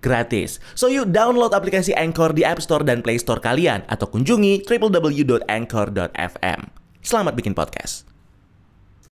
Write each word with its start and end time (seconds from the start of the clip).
gratis. 0.00 0.62
So 0.74 0.88
you 0.88 1.04
download 1.08 1.52
aplikasi 1.52 1.96
Anchor 1.96 2.32
di 2.32 2.44
App 2.44 2.60
Store 2.60 2.82
dan 2.82 3.00
Play 3.00 3.20
Store 3.20 3.40
kalian 3.40 3.84
atau 3.88 4.08
kunjungi 4.08 4.66
www.anchor.fm. 4.66 6.60
Selamat 7.00 7.32
bikin 7.38 7.54
podcast. 7.54 8.06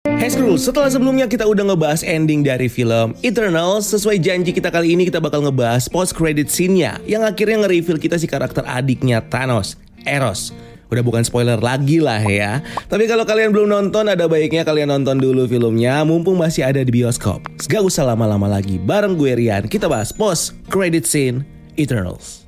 Hey 0.01 0.33
Screw, 0.33 0.57
setelah 0.57 0.89
sebelumnya 0.89 1.29
kita 1.29 1.45
udah 1.45 1.61
ngebahas 1.61 2.01
ending 2.01 2.41
dari 2.41 2.65
film 2.65 3.13
Eternal, 3.21 3.85
sesuai 3.85 4.17
janji 4.17 4.49
kita 4.49 4.73
kali 4.73 4.97
ini 4.97 5.05
kita 5.05 5.21
bakal 5.21 5.45
ngebahas 5.45 5.85
post 5.93 6.17
credit 6.17 6.49
scene-nya 6.49 6.97
yang 7.05 7.21
akhirnya 7.21 7.61
nge-reveal 7.61 8.01
kita 8.01 8.17
si 8.17 8.25
karakter 8.25 8.65
adiknya 8.65 9.21
Thanos, 9.21 9.77
Eros. 10.01 10.70
Udah 10.91 11.03
bukan 11.07 11.23
spoiler 11.23 11.55
lagi 11.55 12.03
lah 12.03 12.19
ya. 12.19 12.59
Tapi 12.91 13.07
kalau 13.07 13.23
kalian 13.23 13.55
belum 13.55 13.71
nonton, 13.71 14.11
ada 14.11 14.27
baiknya 14.27 14.67
kalian 14.67 14.91
nonton 14.91 15.23
dulu 15.23 15.47
filmnya, 15.47 16.03
mumpung 16.03 16.35
masih 16.35 16.67
ada 16.67 16.83
di 16.83 16.91
bioskop. 16.91 17.47
Gak 17.71 17.79
usah 17.79 18.03
lama-lama 18.11 18.51
lagi, 18.51 18.75
bareng 18.75 19.15
gue 19.15 19.39
Rian, 19.39 19.71
kita 19.71 19.87
bahas 19.87 20.11
post 20.11 20.51
credit 20.67 21.07
scene 21.07 21.47
Eternals. 21.79 22.40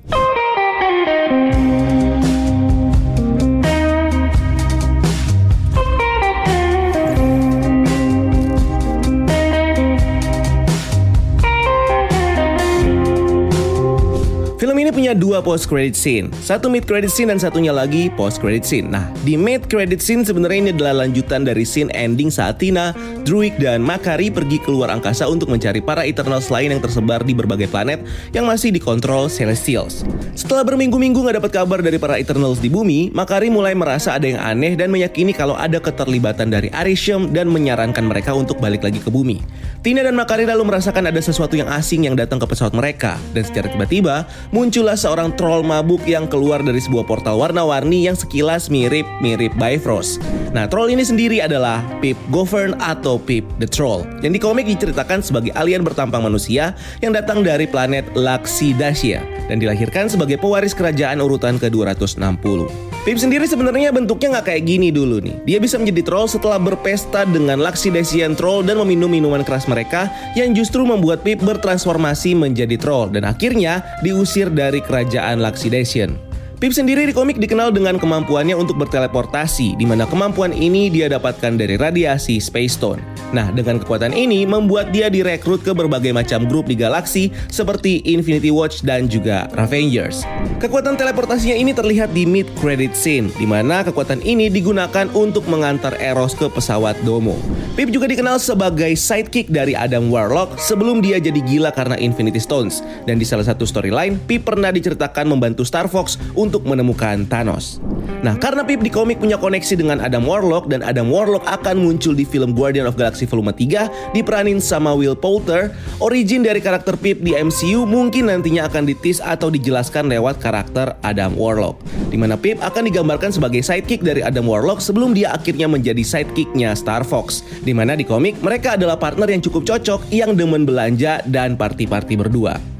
Film 14.63 14.79
ini 14.79 14.95
punya 14.95 15.11
dua 15.11 15.43
post 15.43 15.67
credit 15.67 15.91
scene, 15.91 16.31
satu 16.39 16.71
mid 16.71 16.87
credit 16.87 17.11
scene 17.11 17.27
dan 17.27 17.35
satunya 17.35 17.75
lagi 17.75 18.07
post 18.07 18.39
credit 18.39 18.63
scene. 18.63 18.87
Nah, 18.87 19.11
di 19.27 19.35
mid 19.35 19.67
credit 19.67 19.99
scene 19.99 20.23
sebenarnya 20.23 20.59
ini 20.63 20.71
adalah 20.71 21.03
lanjutan 21.03 21.43
dari 21.43 21.67
scene 21.67 21.91
ending 21.91 22.31
saat 22.31 22.63
Tina, 22.63 22.95
Druid 23.27 23.59
dan 23.59 23.83
Makari 23.83 24.31
pergi 24.31 24.63
keluar 24.63 24.87
angkasa 24.87 25.27
untuk 25.27 25.51
mencari 25.51 25.83
para 25.83 26.07
Eternals 26.07 26.47
lain 26.47 26.71
yang 26.71 26.79
tersebar 26.79 27.27
di 27.27 27.35
berbagai 27.35 27.67
planet 27.67 28.07
yang 28.31 28.47
masih 28.47 28.71
dikontrol 28.71 29.27
Celestials. 29.27 30.07
Setelah 30.31 30.63
berminggu-minggu 30.63 31.19
nggak 31.19 31.43
dapat 31.43 31.51
kabar 31.51 31.83
dari 31.83 31.99
para 31.99 32.15
Eternals 32.15 32.63
di 32.63 32.71
bumi, 32.71 33.11
Makari 33.11 33.51
mulai 33.51 33.75
merasa 33.75 34.15
ada 34.15 34.31
yang 34.31 34.39
aneh 34.39 34.79
dan 34.79 34.87
meyakini 34.95 35.35
kalau 35.35 35.59
ada 35.59 35.83
keterlibatan 35.83 36.47
dari 36.47 36.71
Arishem 36.71 37.35
dan 37.35 37.51
menyarankan 37.51 38.07
mereka 38.07 38.31
untuk 38.31 38.63
balik 38.63 38.87
lagi 38.87 39.03
ke 39.03 39.11
bumi. 39.11 39.43
Tina 39.83 39.99
dan 40.07 40.15
Makari 40.15 40.47
lalu 40.47 40.63
merasakan 40.63 41.11
ada 41.11 41.19
sesuatu 41.19 41.59
yang 41.59 41.67
asing 41.67 42.07
yang 42.07 42.15
datang 42.15 42.39
ke 42.39 42.47
pesawat 42.47 42.71
mereka 42.71 43.19
dan 43.35 43.43
secara 43.43 43.67
tiba-tiba 43.67 44.23
muncullah 44.53 44.93
seorang 44.93 45.33
troll 45.33 45.65
mabuk 45.65 46.05
yang 46.05 46.29
keluar 46.29 46.61
dari 46.61 46.77
sebuah 46.77 47.09
portal 47.09 47.41
warna-warni 47.41 48.05
yang 48.05 48.13
sekilas 48.13 48.69
mirip-mirip 48.69 49.51
Bifrost. 49.57 50.21
Nah, 50.53 50.69
troll 50.69 50.93
ini 50.93 51.01
sendiri 51.01 51.41
adalah 51.41 51.81
Pip 51.99 52.15
Govern 52.29 52.77
atau 52.77 53.17
Pip 53.17 53.43
the 53.57 53.65
Troll. 53.65 54.05
Yang 54.21 54.37
di 54.37 54.39
komik 54.39 54.65
diceritakan 54.69 55.25
sebagai 55.25 55.49
alien 55.57 55.81
bertampang 55.81 56.21
manusia 56.21 56.77
yang 57.01 57.17
datang 57.17 57.41
dari 57.41 57.65
planet 57.65 58.05
Laxidasia 58.13 59.25
dan 59.49 59.57
dilahirkan 59.57 60.05
sebagai 60.07 60.37
pewaris 60.37 60.77
kerajaan 60.77 61.17
urutan 61.17 61.57
ke-260. 61.57 62.92
Pip 63.03 63.19
sendiri 63.19 63.43
sebenarnya 63.43 63.91
bentuknya 63.91 64.39
nggak 64.39 64.47
kayak 64.47 64.63
gini 64.63 64.87
dulu 64.87 65.19
nih. 65.19 65.35
Dia 65.43 65.59
bisa 65.59 65.75
menjadi 65.75 66.07
troll 66.07 66.23
setelah 66.31 66.55
berpesta 66.55 67.27
dengan 67.27 67.59
Laxidasian 67.59 68.31
troll 68.31 68.63
dan 68.63 68.79
meminum 68.79 69.11
minuman 69.11 69.43
keras 69.43 69.67
mereka 69.67 70.07
yang 70.39 70.55
justru 70.55 70.87
membuat 70.87 71.19
Pip 71.19 71.43
bertransformasi 71.43 72.31
menjadi 72.31 72.79
troll 72.79 73.11
dan 73.11 73.27
akhirnya 73.27 73.83
diusir 74.07 74.47
dari 74.47 74.79
kerajaan 74.79 75.43
Laxidasian. 75.43 76.22
Pip 76.63 76.71
sendiri 76.71 77.03
di 77.03 77.11
komik 77.11 77.43
dikenal 77.43 77.75
dengan 77.75 77.99
kemampuannya 77.99 78.55
untuk 78.55 78.79
berteleportasi, 78.79 79.75
di 79.75 79.83
mana 79.83 80.07
kemampuan 80.07 80.55
ini 80.55 80.87
dia 80.87 81.11
dapatkan 81.11 81.59
dari 81.59 81.75
radiasi 81.75 82.39
Space 82.39 82.79
Stone. 82.79 83.03
Nah, 83.35 83.51
dengan 83.51 83.83
kekuatan 83.83 84.15
ini 84.15 84.47
membuat 84.47 84.95
dia 84.95 85.11
direkrut 85.11 85.59
ke 85.59 85.75
berbagai 85.75 86.15
macam 86.15 86.47
grup 86.47 86.71
di 86.71 86.79
galaksi 86.79 87.35
seperti 87.51 87.99
Infinity 88.07 88.47
Watch 88.47 88.79
dan 88.79 89.11
juga 89.11 89.51
Ravengers. 89.59 90.23
Kekuatan 90.63 90.95
teleportasinya 90.95 91.59
ini 91.59 91.75
terlihat 91.75 92.15
di 92.15 92.23
mid 92.23 92.47
credit 92.55 92.95
scene, 92.95 93.27
di 93.35 93.43
mana 93.43 93.83
kekuatan 93.83 94.23
ini 94.23 94.47
digunakan 94.47 95.11
untuk 95.11 95.43
mengantar 95.51 95.99
Eros 95.99 96.31
ke 96.31 96.47
pesawat 96.47 96.95
Domo. 97.03 97.35
Pip 97.73 97.89
juga 97.89 98.05
dikenal 98.05 98.37
sebagai 98.37 98.93
sidekick 98.93 99.49
dari 99.49 99.73
Adam 99.73 100.13
Warlock 100.13 100.61
sebelum 100.61 101.01
dia 101.01 101.17
jadi 101.17 101.41
gila 101.41 101.73
karena 101.73 101.97
Infinity 101.97 102.37
Stones. 102.37 102.85
Dan 103.09 103.17
di 103.17 103.25
salah 103.25 103.49
satu 103.49 103.65
storyline, 103.65 104.21
Pip 104.29 104.45
pernah 104.45 104.69
diceritakan 104.69 105.25
membantu 105.25 105.65
Star 105.65 105.89
Fox 105.89 106.21
untuk 106.37 106.52
menemukan 106.61 107.25
Thanos. 107.25 107.81
Nah, 108.21 108.37
karena 108.39 108.63
Pip 108.63 108.79
di 108.79 108.87
komik 108.87 109.19
punya 109.19 109.35
koneksi 109.35 109.73
dengan 109.75 109.99
Adam 109.99 110.23
Warlock 110.23 110.69
dan 110.69 110.79
Adam 110.79 111.11
Warlock 111.11 111.43
akan 111.43 111.75
muncul 111.81 112.13
di 112.15 112.23
film 112.23 112.53
Guardian 112.55 112.87
of 112.87 112.95
Galaxy 112.95 113.27
Volume 113.27 113.51
3 113.51 114.13
diperanin 114.15 114.61
sama 114.61 114.95
Will 114.95 115.17
Poulter, 115.17 115.75
origin 115.99 116.45
dari 116.45 116.63
karakter 116.63 116.95
Pip 116.95 117.19
di 117.19 117.35
MCU 117.35 117.83
mungkin 117.83 118.31
nantinya 118.31 118.71
akan 118.71 118.87
ditis 118.87 119.19
atau 119.19 119.51
dijelaskan 119.51 120.07
lewat 120.07 120.39
karakter 120.39 120.95
Adam 121.03 121.35
Warlock. 121.35 121.81
Di 122.13 122.15
mana 122.15 122.39
Pip 122.39 122.63
akan 122.63 122.87
digambarkan 122.87 123.33
sebagai 123.33 123.59
sidekick 123.59 123.99
dari 123.99 124.23
Adam 124.23 124.47
Warlock 124.47 124.79
sebelum 124.79 125.11
dia 125.11 125.35
akhirnya 125.35 125.67
menjadi 125.67 126.05
sidekicknya 126.05 126.77
Star 126.79 127.03
Fox. 127.03 127.43
Di 127.63 127.75
mana 127.75 127.97
di 127.97 128.07
komik 128.07 128.39
mereka 128.39 128.79
adalah 128.79 128.95
partner 128.95 129.27
yang 129.27 129.43
cukup 129.43 129.67
cocok 129.67 130.11
yang 130.11 130.37
demen 130.37 130.63
belanja 130.63 131.19
dan 131.27 131.59
party-party 131.59 132.15
berdua. 132.15 132.72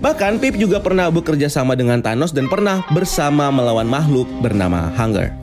Bahkan 0.00 0.40
Pip 0.40 0.56
juga 0.56 0.80
pernah 0.80 1.12
bekerja 1.12 1.52
sama 1.52 1.76
dengan 1.76 2.00
Thanos 2.00 2.32
dan 2.32 2.48
pernah 2.48 2.80
bersama 2.92 3.52
melawan 3.52 3.84
makhluk 3.84 4.24
bernama 4.40 4.88
Hunger. 4.96 5.39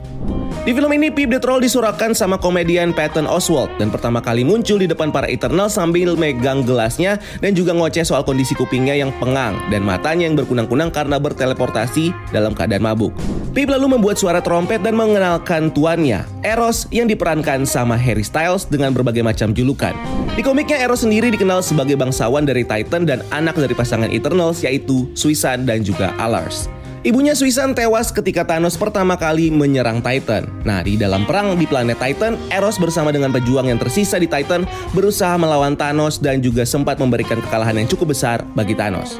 Di 0.68 0.76
film 0.76 0.92
ini 0.92 1.08
Pip 1.08 1.32
the 1.32 1.40
Troll 1.40 1.64
disurahkan 1.64 2.12
sama 2.12 2.36
komedian 2.36 2.92
Patton 2.92 3.24
Oswalt 3.24 3.72
dan 3.80 3.88
pertama 3.88 4.20
kali 4.20 4.44
muncul 4.44 4.76
di 4.76 4.84
depan 4.84 5.08
para 5.08 5.24
Eternal 5.24 5.72
sambil 5.72 6.12
megang 6.12 6.60
gelasnya 6.60 7.16
dan 7.40 7.56
juga 7.56 7.72
ngoceh 7.72 8.04
soal 8.04 8.20
kondisi 8.20 8.52
kupingnya 8.52 8.92
yang 8.92 9.08
pengang 9.16 9.56
dan 9.72 9.80
matanya 9.80 10.28
yang 10.28 10.36
berkunang-kunang 10.36 10.92
karena 10.92 11.16
berteleportasi 11.16 12.12
dalam 12.36 12.52
keadaan 12.52 12.84
mabuk. 12.84 13.16
Pip 13.56 13.72
lalu 13.72 13.96
membuat 13.96 14.20
suara 14.20 14.44
trompet 14.44 14.84
dan 14.84 14.92
mengenalkan 14.92 15.72
tuannya, 15.72 16.28
Eros 16.44 16.84
yang 16.92 17.08
diperankan 17.08 17.64
sama 17.64 17.96
Harry 17.96 18.20
Styles 18.20 18.68
dengan 18.68 18.92
berbagai 18.92 19.24
macam 19.24 19.56
julukan. 19.56 19.96
Di 20.36 20.44
komiknya 20.44 20.84
Eros 20.84 21.00
sendiri 21.00 21.32
dikenal 21.32 21.64
sebagai 21.64 21.96
bangsawan 21.96 22.44
dari 22.44 22.68
Titan 22.68 23.08
dan 23.08 23.24
anak 23.32 23.56
dari 23.56 23.72
pasangan 23.72 24.12
Eternals 24.12 24.60
yaitu 24.60 25.08
Suisan 25.16 25.64
dan 25.64 25.80
juga 25.80 26.12
Alars. 26.20 26.68
Ibunya 27.08 27.32
Suisan 27.32 27.72
tewas 27.72 28.12
ketika 28.12 28.44
Thanos 28.44 28.76
pertama 28.76 29.16
kali 29.16 29.48
menyerang 29.48 30.04
Titan. 30.04 30.44
Nah, 30.68 30.84
di 30.84 31.00
dalam 31.00 31.24
perang 31.24 31.56
di 31.56 31.64
planet 31.64 31.96
Titan, 31.96 32.36
Eros 32.52 32.76
bersama 32.76 33.08
dengan 33.08 33.32
pejuang 33.32 33.64
yang 33.64 33.80
tersisa 33.80 34.20
di 34.20 34.28
Titan 34.28 34.68
berusaha 34.92 35.32
melawan 35.40 35.72
Thanos 35.72 36.20
dan 36.20 36.44
juga 36.44 36.68
sempat 36.68 37.00
memberikan 37.00 37.40
kekalahan 37.40 37.80
yang 37.80 37.88
cukup 37.88 38.12
besar 38.12 38.44
bagi 38.52 38.76
Thanos. 38.76 39.16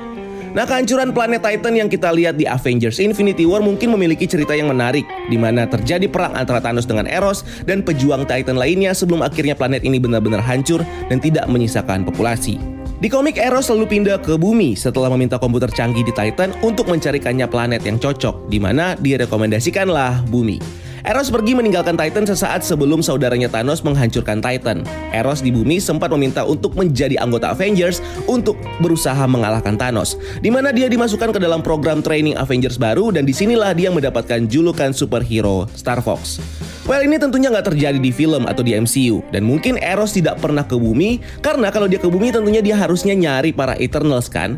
Nah, 0.53 0.69
kehancuran 0.69 1.17
planet 1.17 1.41
Titan 1.41 1.81
yang 1.81 1.89
kita 1.89 2.13
lihat 2.13 2.37
di 2.37 2.45
Avengers 2.45 3.01
Infinity 3.01 3.49
War 3.49 3.65
mungkin 3.65 3.97
memiliki 3.97 4.29
cerita 4.29 4.53
yang 4.53 4.69
menarik, 4.69 5.09
di 5.33 5.41
mana 5.41 5.65
terjadi 5.65 6.13
perang 6.13 6.37
antara 6.37 6.61
Thanos 6.61 6.85
dengan 6.85 7.09
Eros 7.09 7.41
dan 7.65 7.81
pejuang 7.81 8.29
Titan 8.29 8.61
lainnya 8.61 8.93
sebelum 8.93 9.25
akhirnya 9.25 9.57
planet 9.57 9.81
ini 9.81 9.97
benar-benar 9.97 10.45
hancur 10.45 10.85
dan 11.09 11.25
tidak 11.25 11.49
menyisakan 11.49 12.05
populasi. 12.05 12.78
Di 12.99 13.07
komik 13.07 13.39
Eros 13.39 13.71
selalu 13.71 13.87
pindah 13.87 14.19
ke 14.19 14.35
bumi 14.35 14.75
setelah 14.75 15.07
meminta 15.15 15.39
komputer 15.39 15.71
canggih 15.71 16.03
di 16.03 16.11
Titan 16.11 16.51
untuk 16.67 16.91
mencarikannya 16.91 17.47
planet 17.47 17.87
yang 17.87 17.95
cocok, 17.95 18.51
di 18.51 18.59
mana 18.59 18.99
direkomendasikanlah 18.99 20.27
bumi. 20.27 20.59
Eros 21.07 21.31
pergi 21.31 21.55
meninggalkan 21.55 21.95
Titan 21.95 22.27
sesaat 22.27 22.67
sebelum 22.67 23.07
saudaranya 23.07 23.47
Thanos 23.47 23.87
menghancurkan 23.87 24.43
Titan. 24.43 24.83
Eros 25.15 25.39
di 25.39 25.55
bumi 25.55 25.79
sempat 25.79 26.11
meminta 26.11 26.43
untuk 26.43 26.75
menjadi 26.75 27.23
anggota 27.23 27.55
Avengers 27.55 28.03
untuk 28.27 28.59
berusaha 28.83 29.23
mengalahkan 29.31 29.79
Thanos, 29.79 30.19
di 30.43 30.51
mana 30.51 30.75
dia 30.75 30.91
dimasukkan 30.91 31.31
ke 31.35 31.39
dalam 31.39 31.63
program 31.63 32.03
training 32.03 32.35
Avengers 32.35 32.83
baru 32.83 33.15
dan 33.15 33.23
di 33.23 33.31
sinilah 33.31 33.71
dia 33.79 33.95
mendapatkan 33.95 34.51
julukan 34.51 34.91
superhero 34.91 35.71
Star 35.79 36.03
Fox. 36.03 36.43
Well 36.89 37.05
ini 37.05 37.21
tentunya 37.21 37.53
nggak 37.53 37.69
terjadi 37.75 38.01
di 38.01 38.11
film 38.11 38.49
atau 38.49 38.65
di 38.65 38.73
MCU 38.75 39.21
dan 39.31 39.45
mungkin 39.45 39.77
Eros 39.79 40.17
tidak 40.17 40.41
pernah 40.41 40.65
ke 40.65 40.75
bumi 40.75 41.21
karena 41.45 41.69
kalau 41.69 41.85
dia 41.85 42.01
ke 42.01 42.09
bumi 42.09 42.33
tentunya 42.33 42.65
dia 42.65 42.75
harusnya 42.81 43.13
nyari 43.15 43.55
para 43.55 43.79
Eternals 43.79 44.27
kan. 44.27 44.57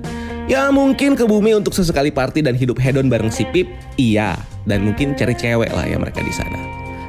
Ya 0.51 0.67
mungkin 0.75 1.15
ke 1.15 1.23
bumi 1.31 1.55
untuk 1.55 1.71
sesekali 1.71 2.11
party 2.11 2.43
dan 2.43 2.59
hidup 2.59 2.75
hedon 2.83 3.07
bareng 3.07 3.31
si 3.31 3.47
Pip, 3.55 3.71
iya. 3.95 4.35
Dan 4.67 4.83
mungkin 4.83 5.15
cari 5.15 5.31
cewek 5.39 5.71
lah 5.71 5.87
ya 5.87 5.95
mereka 5.95 6.27
di 6.27 6.35
sana. 6.35 6.59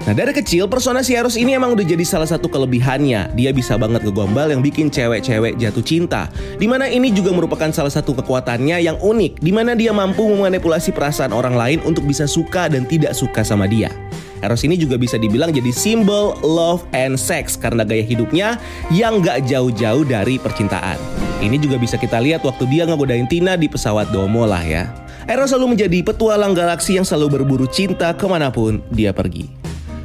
Nah 0.06 0.14
dari 0.14 0.30
kecil 0.30 0.70
persona 0.70 1.02
si 1.02 1.18
Eros 1.18 1.34
ini 1.42 1.58
emang 1.58 1.74
udah 1.74 1.82
jadi 1.82 2.06
salah 2.06 2.30
satu 2.30 2.46
kelebihannya. 2.46 3.34
Dia 3.34 3.50
bisa 3.50 3.82
banget 3.82 4.06
ngegombal 4.06 4.54
yang 4.54 4.62
bikin 4.62 4.94
cewek-cewek 4.94 5.58
jatuh 5.58 5.82
cinta. 5.82 6.30
Di 6.62 6.70
mana 6.70 6.86
ini 6.86 7.10
juga 7.10 7.34
merupakan 7.34 7.74
salah 7.74 7.90
satu 7.90 8.14
kekuatannya 8.22 8.78
yang 8.78 9.02
unik. 9.02 9.42
Di 9.42 9.50
mana 9.50 9.74
dia 9.74 9.90
mampu 9.90 10.22
memanipulasi 10.22 10.94
perasaan 10.94 11.34
orang 11.34 11.58
lain 11.58 11.82
untuk 11.82 12.06
bisa 12.06 12.30
suka 12.30 12.70
dan 12.70 12.86
tidak 12.86 13.18
suka 13.18 13.42
sama 13.42 13.66
dia. 13.66 13.90
Eros 14.42 14.66
ini 14.66 14.74
juga 14.74 14.98
bisa 14.98 15.22
dibilang 15.22 15.54
jadi 15.54 15.70
simbol 15.70 16.34
love 16.42 16.82
and 16.98 17.18
sex 17.18 17.54
karena 17.54 17.86
gaya 17.86 18.02
hidupnya 18.02 18.58
yang 18.90 19.22
gak 19.22 19.46
jauh-jauh 19.46 20.02
dari 20.02 20.42
percintaan. 20.42 20.98
Ini 21.42 21.58
juga 21.62 21.78
bisa 21.78 21.98
kita 21.98 22.18
lihat 22.18 22.42
waktu 22.42 22.66
dia 22.70 22.90
ngegodain 22.90 23.30
Tina 23.30 23.54
di 23.54 23.70
pesawat 23.70 24.10
Domo 24.10 24.50
lah 24.50 24.66
ya. 24.66 24.90
Eros 25.30 25.54
selalu 25.54 25.78
menjadi 25.78 26.02
petualang 26.02 26.58
galaksi 26.58 26.98
yang 26.98 27.06
selalu 27.06 27.42
berburu 27.42 27.70
cinta 27.70 28.10
ke 28.18 28.26
mana 28.26 28.50
pun 28.50 28.82
dia 28.90 29.14
pergi. 29.14 29.61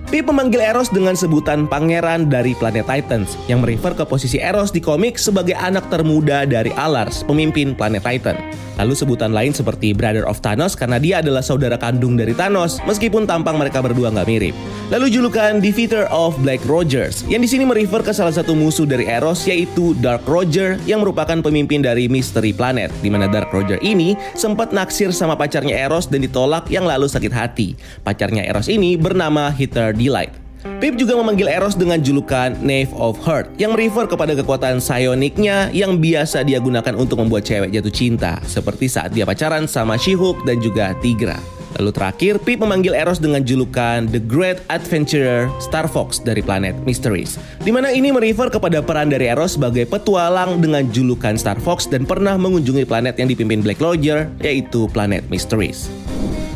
Pip 0.06 0.22
memanggil 0.30 0.62
Eros 0.62 0.86
dengan 0.94 1.18
sebutan 1.18 1.66
pangeran 1.66 2.30
dari 2.30 2.54
planet 2.54 2.86
Titans 2.86 3.34
yang 3.50 3.58
merefer 3.58 3.90
ke 3.90 4.06
posisi 4.06 4.38
Eros 4.38 4.70
di 4.70 4.78
komik 4.78 5.18
sebagai 5.18 5.58
anak 5.58 5.90
termuda 5.90 6.46
dari 6.46 6.70
Alars, 6.78 7.26
pemimpin 7.26 7.74
planet 7.74 8.06
Titan. 8.06 8.38
Lalu 8.78 8.94
sebutan 8.94 9.34
lain 9.34 9.50
seperti 9.50 9.90
Brother 9.90 10.22
of 10.30 10.38
Thanos 10.38 10.78
karena 10.78 11.02
dia 11.02 11.18
adalah 11.18 11.42
saudara 11.42 11.74
kandung 11.74 12.14
dari 12.14 12.38
Thanos 12.38 12.78
meskipun 12.86 13.26
tampang 13.26 13.58
mereka 13.58 13.82
berdua 13.82 14.14
nggak 14.14 14.28
mirip. 14.30 14.54
Lalu 14.86 15.18
julukan 15.18 15.58
Defeater 15.58 16.06
of 16.14 16.38
Black 16.46 16.62
Rogers 16.62 17.26
yang 17.26 17.42
di 17.42 17.50
sini 17.50 17.66
merefer 17.66 18.06
ke 18.06 18.14
salah 18.14 18.30
satu 18.30 18.54
musuh 18.54 18.86
dari 18.86 19.02
Eros 19.02 19.42
yaitu 19.50 19.98
Dark 19.98 20.22
Roger 20.30 20.78
yang 20.86 21.02
merupakan 21.02 21.42
pemimpin 21.42 21.82
dari 21.82 22.06
Mystery 22.06 22.54
Planet 22.54 22.94
di 23.02 23.10
mana 23.10 23.26
Dark 23.26 23.50
Roger 23.50 23.82
ini 23.82 24.14
sempat 24.38 24.70
naksir 24.70 25.10
sama 25.10 25.34
pacarnya 25.34 25.74
Eros 25.74 26.06
dan 26.06 26.22
ditolak 26.22 26.70
yang 26.70 26.86
lalu 26.86 27.10
sakit 27.10 27.34
hati. 27.34 27.74
Pacarnya 28.06 28.46
Eros 28.46 28.70
ini 28.70 28.94
bernama 28.94 29.50
Hitler 29.50 29.90
Delight. 29.90 30.30
Pip 30.78 30.94
juga 30.94 31.18
memanggil 31.18 31.50
Eros 31.50 31.74
dengan 31.74 31.98
julukan 31.98 32.54
Knave 32.62 32.94
of 32.94 33.18
Heart 33.26 33.58
yang 33.58 33.74
merefer 33.74 34.06
kepada 34.06 34.38
kekuatan 34.38 34.78
psioniknya 34.78 35.66
yang 35.74 35.98
biasa 35.98 36.46
dia 36.46 36.62
gunakan 36.62 36.94
untuk 36.94 37.18
membuat 37.18 37.42
cewek 37.42 37.74
jatuh 37.74 37.90
cinta 37.90 38.38
seperti 38.46 38.86
saat 38.86 39.10
dia 39.10 39.26
pacaran 39.26 39.66
sama 39.66 39.98
She-Hulk 39.98 40.46
dan 40.46 40.62
juga 40.62 40.94
Tigra. 41.02 41.55
Lalu 41.76 41.90
terakhir, 41.92 42.34
Pip 42.40 42.64
memanggil 42.64 42.96
Eros 42.96 43.20
dengan 43.20 43.44
julukan 43.44 44.08
The 44.08 44.20
Great 44.20 44.64
Adventurer 44.72 45.52
Star 45.60 45.84
Fox 45.84 46.16
dari 46.16 46.40
planet 46.40 46.72
Mysteries. 46.88 47.36
Di 47.60 47.68
mana 47.68 47.92
ini 47.92 48.08
merefer 48.08 48.48
kepada 48.48 48.80
peran 48.80 49.12
dari 49.12 49.28
Eros 49.28 49.60
sebagai 49.60 49.84
petualang 49.84 50.56
dengan 50.64 50.88
julukan 50.88 51.36
Star 51.36 51.60
Fox 51.60 51.84
dan 51.84 52.08
pernah 52.08 52.40
mengunjungi 52.40 52.88
planet 52.88 53.20
yang 53.20 53.28
dipimpin 53.28 53.60
Black 53.60 53.80
Lodger, 53.84 54.32
yaitu 54.40 54.88
planet 54.88 55.28
Mysteries. 55.28 55.92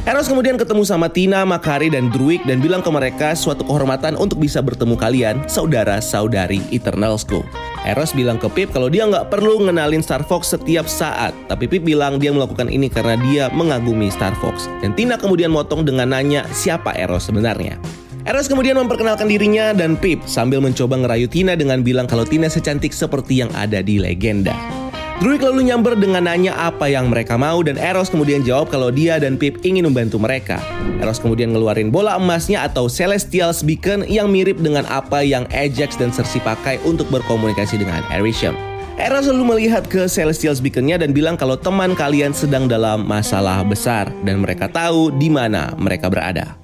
Eros 0.08 0.32
kemudian 0.32 0.56
ketemu 0.56 0.88
sama 0.88 1.12
Tina, 1.12 1.44
Makari, 1.44 1.93
dan 1.93 2.08
Druid 2.08 2.40
dan 2.49 2.64
bilang 2.64 2.81
ke 2.81 2.88
mereka 2.88 3.37
suatu 3.37 3.61
kehormatan 3.69 4.16
untuk 4.16 4.40
bisa 4.40 4.64
bertemu 4.64 4.96
kalian, 4.96 5.37
saudara-saudari 5.44 6.64
Eternalsku. 6.73 7.44
Eros 7.80 8.12
bilang 8.12 8.36
ke 8.36 8.44
Pip 8.52 8.76
kalau 8.76 8.92
dia 8.92 9.08
nggak 9.08 9.32
perlu 9.32 9.64
ngenalin 9.64 10.04
Star 10.04 10.20
Fox 10.20 10.52
setiap 10.52 10.84
saat, 10.84 11.32
tapi 11.48 11.64
Pip 11.64 11.80
bilang 11.80 12.20
dia 12.20 12.28
melakukan 12.28 12.68
ini 12.68 12.92
karena 12.92 13.16
dia 13.16 13.48
mengagumi 13.56 14.12
Star 14.12 14.36
Fox. 14.36 14.68
Dan 14.84 14.92
Tina 14.92 15.16
kemudian 15.16 15.48
motong 15.48 15.88
dengan 15.88 16.12
nanya 16.12 16.44
siapa 16.52 16.92
Eros 16.92 17.32
sebenarnya. 17.32 17.80
Eros 18.28 18.52
kemudian 18.52 18.76
memperkenalkan 18.76 19.32
dirinya 19.32 19.72
dan 19.72 19.96
Pip 19.96 20.20
sambil 20.28 20.60
mencoba 20.60 21.00
ngerayu 21.00 21.24
Tina 21.24 21.56
dengan 21.56 21.80
bilang 21.80 22.04
kalau 22.04 22.28
Tina 22.28 22.52
secantik 22.52 22.92
seperti 22.92 23.40
yang 23.40 23.48
ada 23.56 23.80
di 23.80 23.96
legenda. 23.96 24.79
Druid 25.20 25.44
lalu 25.44 25.69
nyamber 25.69 26.00
dengan 26.00 26.25
nanya 26.25 26.56
apa 26.56 26.88
yang 26.88 27.12
mereka 27.12 27.37
mau 27.37 27.61
dan 27.61 27.76
Eros 27.76 28.08
kemudian 28.08 28.40
jawab 28.40 28.72
kalau 28.72 28.88
dia 28.88 29.20
dan 29.20 29.37
Pip 29.37 29.61
ingin 29.69 29.84
membantu 29.84 30.17
mereka. 30.17 30.56
Eros 30.96 31.20
kemudian 31.20 31.52
ngeluarin 31.52 31.93
bola 31.93 32.17
emasnya 32.17 32.64
atau 32.64 32.88
Celestial 32.88 33.52
Beacon 33.61 34.08
yang 34.08 34.32
mirip 34.32 34.56
dengan 34.64 34.88
apa 34.88 35.20
yang 35.20 35.44
Ajax 35.52 36.00
dan 36.00 36.08
Cersei 36.08 36.40
pakai 36.40 36.81
untuk 36.88 37.05
berkomunikasi 37.12 37.76
dengan 37.76 38.00
Erisham. 38.08 38.56
Eros 38.96 39.28
selalu 39.28 39.61
melihat 39.61 39.84
ke 39.84 40.08
Celestial 40.08 40.56
Beaconnya 40.56 40.96
dan 40.96 41.12
bilang 41.12 41.37
kalau 41.37 41.61
teman 41.61 41.93
kalian 41.93 42.32
sedang 42.32 42.64
dalam 42.64 43.05
masalah 43.05 43.61
besar 43.61 44.08
dan 44.25 44.40
mereka 44.40 44.73
tahu 44.73 45.12
di 45.12 45.28
mana 45.28 45.76
mereka 45.76 46.08
berada. 46.08 46.59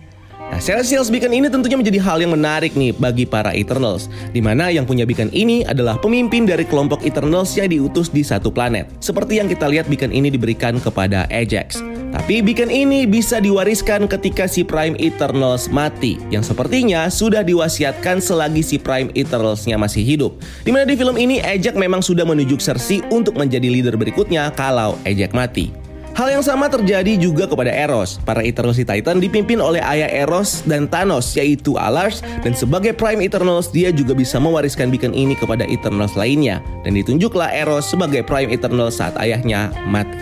Nah, 0.56 0.64
Celestials 0.64 1.12
Beacon 1.12 1.36
ini 1.36 1.52
tentunya 1.52 1.76
menjadi 1.76 2.00
hal 2.00 2.16
yang 2.16 2.32
menarik 2.32 2.72
nih 2.72 2.96
bagi 2.96 3.28
para 3.28 3.52
Eternals, 3.52 4.08
di 4.32 4.40
mana 4.40 4.72
yang 4.72 4.88
punya 4.88 5.04
beacon 5.04 5.28
ini 5.28 5.60
adalah 5.68 6.00
pemimpin 6.00 6.48
dari 6.48 6.64
kelompok 6.64 7.04
Eternals 7.04 7.52
yang 7.60 7.68
diutus 7.68 8.08
di 8.08 8.24
satu 8.24 8.48
planet. 8.48 8.88
Seperti 9.04 9.36
yang 9.36 9.52
kita 9.52 9.68
lihat 9.68 9.84
beacon 9.84 10.16
ini 10.16 10.32
diberikan 10.32 10.80
kepada 10.80 11.28
Ajax. 11.28 11.84
Tapi 12.08 12.40
beacon 12.40 12.72
ini 12.72 13.04
bisa 13.04 13.36
diwariskan 13.36 14.08
ketika 14.08 14.48
si 14.48 14.64
Prime 14.64 14.96
Eternals 14.96 15.68
mati, 15.68 16.16
yang 16.32 16.40
sepertinya 16.40 17.12
sudah 17.12 17.44
diwasiatkan 17.44 18.24
selagi 18.24 18.64
si 18.64 18.80
Prime 18.80 19.12
Eternalsnya 19.12 19.76
masih 19.76 20.08
hidup. 20.08 20.40
Di 20.64 20.72
mana 20.72 20.88
di 20.88 20.96
film 20.96 21.20
ini 21.20 21.36
Ajax 21.44 21.76
memang 21.76 22.00
sudah 22.00 22.24
menunjuk 22.24 22.64
Cersei 22.64 23.04
untuk 23.12 23.36
menjadi 23.36 23.68
leader 23.68 24.00
berikutnya 24.00 24.48
kalau 24.56 24.96
Ajax 25.04 25.36
mati. 25.36 25.85
Hal 26.16 26.32
yang 26.32 26.40
sama 26.40 26.72
terjadi 26.72 27.20
juga 27.20 27.44
kepada 27.44 27.68
Eros. 27.68 28.16
Para 28.24 28.40
Eternals 28.40 28.80
di 28.80 28.88
Titan 28.88 29.20
dipimpin 29.20 29.60
oleh 29.60 29.84
ayah 29.84 30.08
Eros 30.08 30.64
dan 30.64 30.88
Thanos 30.88 31.36
yaitu 31.36 31.76
Alars 31.76 32.24
dan 32.40 32.56
sebagai 32.56 32.96
Prime 32.96 33.20
Eternals 33.20 33.68
dia 33.68 33.92
juga 33.92 34.16
bisa 34.16 34.40
mewariskan 34.40 34.88
beacon 34.88 35.12
ini 35.12 35.36
kepada 35.36 35.68
Eternals 35.68 36.16
lainnya 36.16 36.64
dan 36.88 36.96
ditunjuklah 36.96 37.52
Eros 37.52 37.92
sebagai 37.92 38.24
Prime 38.24 38.48
Eternals 38.48 38.96
saat 38.96 39.12
ayahnya 39.20 39.68
mati. 39.84 40.16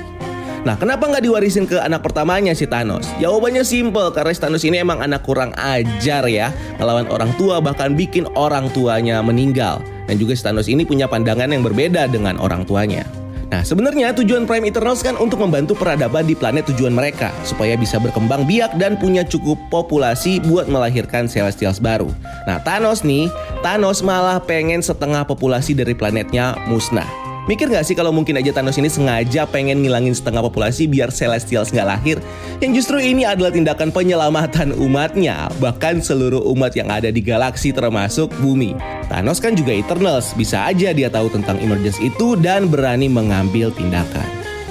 Nah, 0.67 0.75
kenapa 0.75 1.07
nggak 1.07 1.31
diwarisin 1.31 1.71
ke 1.71 1.79
anak 1.79 2.03
pertamanya 2.03 2.59
si 2.59 2.67
Thanos? 2.67 3.07
Jawabannya 3.23 3.63
simple, 3.63 4.11
karena 4.11 4.35
si 4.35 4.41
Thanos 4.43 4.67
ini 4.67 4.83
emang 4.83 4.99
anak 4.99 5.23
kurang 5.23 5.55
ajar 5.55 6.27
ya, 6.27 6.51
ngelawan 6.83 7.07
orang 7.07 7.31
tua 7.39 7.63
bahkan 7.63 7.95
bikin 7.95 8.27
orang 8.35 8.67
tuanya 8.75 9.23
meninggal. 9.23 9.79
Dan 10.11 10.19
juga 10.19 10.35
si 10.35 10.43
Thanos 10.43 10.67
ini 10.67 10.83
punya 10.83 11.07
pandangan 11.07 11.55
yang 11.55 11.63
berbeda 11.63 12.11
dengan 12.11 12.41
orang 12.43 12.67
tuanya. 12.67 13.07
Nah, 13.49 13.63
sebenarnya 13.65 14.13
tujuan 14.17 14.45
Prime 14.45 14.69
Eternals 14.69 15.01
kan 15.05 15.17
untuk 15.17 15.41
membantu 15.41 15.73
peradaban 15.77 16.29
di 16.29 16.37
planet 16.37 16.69
tujuan 16.73 16.93
mereka 16.93 17.33
supaya 17.43 17.75
bisa 17.75 17.97
berkembang 17.97 18.45
biak 18.45 18.77
dan 18.77 18.97
punya 19.01 19.25
cukup 19.25 19.57
populasi 19.73 20.41
buat 20.45 20.69
melahirkan 20.69 21.29
Celestials 21.29 21.81
baru. 21.81 22.13
Nah, 22.45 22.61
Thanos 22.61 23.03
nih, 23.03 23.33
Thanos 23.65 24.05
malah 24.05 24.41
pengen 24.45 24.85
setengah 24.85 25.25
populasi 25.25 25.73
dari 25.73 25.97
planetnya 25.97 26.57
musnah. 26.69 27.24
Mikir 27.45 27.69
gak 27.69 27.85
sih 27.85 27.93
kalau 27.93 28.09
mungkin 28.09 28.41
aja 28.41 28.57
Thanos 28.57 28.81
ini 28.81 28.89
sengaja 28.89 29.45
pengen 29.45 29.85
ngilangin 29.85 30.17
setengah 30.17 30.41
populasi 30.49 30.89
biar 30.89 31.13
Celestials 31.13 31.69
nggak 31.77 31.85
lahir? 31.85 32.17
Yang 32.65 32.81
justru 32.81 33.05
ini 33.05 33.29
adalah 33.29 33.53
tindakan 33.53 33.93
penyelamatan 33.93 34.73
umatnya, 34.81 35.53
bahkan 35.61 36.01
seluruh 36.01 36.41
umat 36.57 36.73
yang 36.73 36.89
ada 36.89 37.13
di 37.13 37.21
galaksi 37.21 37.69
termasuk 37.69 38.33
bumi. 38.41 38.73
Thanos 39.13 39.45
kan 39.45 39.53
juga 39.53 39.77
Eternals, 39.77 40.33
bisa 40.33 40.65
aja 40.65 40.97
dia 40.97 41.13
tahu 41.13 41.29
tentang 41.29 41.61
emergence 41.61 42.01
itu 42.01 42.33
dan 42.41 42.65
berani 42.73 43.13
mengambil 43.13 43.69
tindakan. 43.77 44.25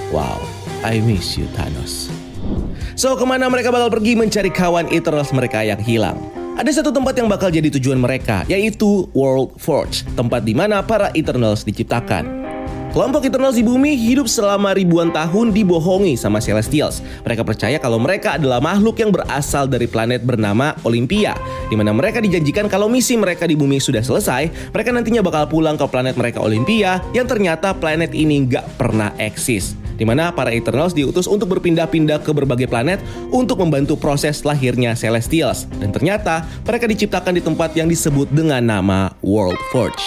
Wow, 0.10 0.42
I 0.82 0.98
miss 0.98 1.38
you 1.38 1.46
Thanos. 1.54 2.10
So, 2.98 3.14
ke 3.14 3.26
mana 3.26 3.54
mereka 3.54 3.70
bakal 3.70 3.94
pergi 3.94 4.18
mencari 4.18 4.50
kawan 4.50 4.90
Eternals 4.90 5.30
mereka 5.30 5.62
yang 5.62 5.78
hilang? 5.78 6.18
Ada 6.58 6.82
satu 6.82 6.90
tempat 6.90 7.18
yang 7.18 7.30
bakal 7.30 7.54
jadi 7.54 7.70
tujuan 7.70 8.02
mereka, 8.02 8.46
yaitu 8.50 9.10
World 9.14 9.62
Forge, 9.62 10.06
tempat 10.18 10.42
di 10.42 10.58
mana 10.58 10.82
para 10.82 11.14
Eternals 11.14 11.66
diciptakan. 11.66 12.43
Kelompok 12.94 13.26
Eternals 13.26 13.58
di 13.58 13.66
bumi 13.66 13.98
hidup 13.98 14.30
selama 14.30 14.70
ribuan 14.78 15.10
tahun 15.10 15.50
dibohongi 15.50 16.14
sama 16.14 16.38
Celestials. 16.38 17.02
Mereka 17.26 17.42
percaya 17.42 17.82
kalau 17.82 17.98
mereka 17.98 18.38
adalah 18.38 18.62
makhluk 18.62 19.02
yang 19.02 19.10
berasal 19.10 19.66
dari 19.66 19.90
planet 19.90 20.22
bernama 20.22 20.78
Olympia, 20.86 21.34
di 21.68 21.76
mana 21.76 21.90
mereka 21.90 22.22
dijanjikan 22.22 22.70
kalau 22.70 22.86
misi 22.86 23.18
mereka 23.18 23.50
di 23.50 23.58
bumi 23.58 23.82
sudah 23.82 24.06
selesai, 24.06 24.70
mereka 24.70 24.94
nantinya 24.94 25.26
bakal 25.26 25.50
pulang 25.50 25.74
ke 25.74 25.90
planet 25.90 26.14
mereka 26.22 26.38
Olympia, 26.46 27.02
yang 27.18 27.26
ternyata 27.26 27.74
planet 27.74 28.14
ini 28.14 28.46
nggak 28.46 28.78
pernah 28.78 29.10
eksis 29.18 29.83
di 29.96 30.06
mana 30.06 30.34
para 30.34 30.54
Eternals 30.54 30.96
diutus 30.96 31.26
untuk 31.30 31.58
berpindah-pindah 31.58 32.22
ke 32.22 32.32
berbagai 32.34 32.70
planet 32.70 33.02
untuk 33.30 33.62
membantu 33.62 33.98
proses 33.98 34.42
lahirnya 34.44 34.98
Celestials. 34.98 35.66
Dan 35.78 35.94
ternyata 35.94 36.46
mereka 36.66 36.86
diciptakan 36.90 37.38
di 37.38 37.42
tempat 37.44 37.74
yang 37.74 37.90
disebut 37.90 38.30
dengan 38.32 38.62
nama 38.64 39.14
World 39.22 39.60
Forge. 39.74 40.02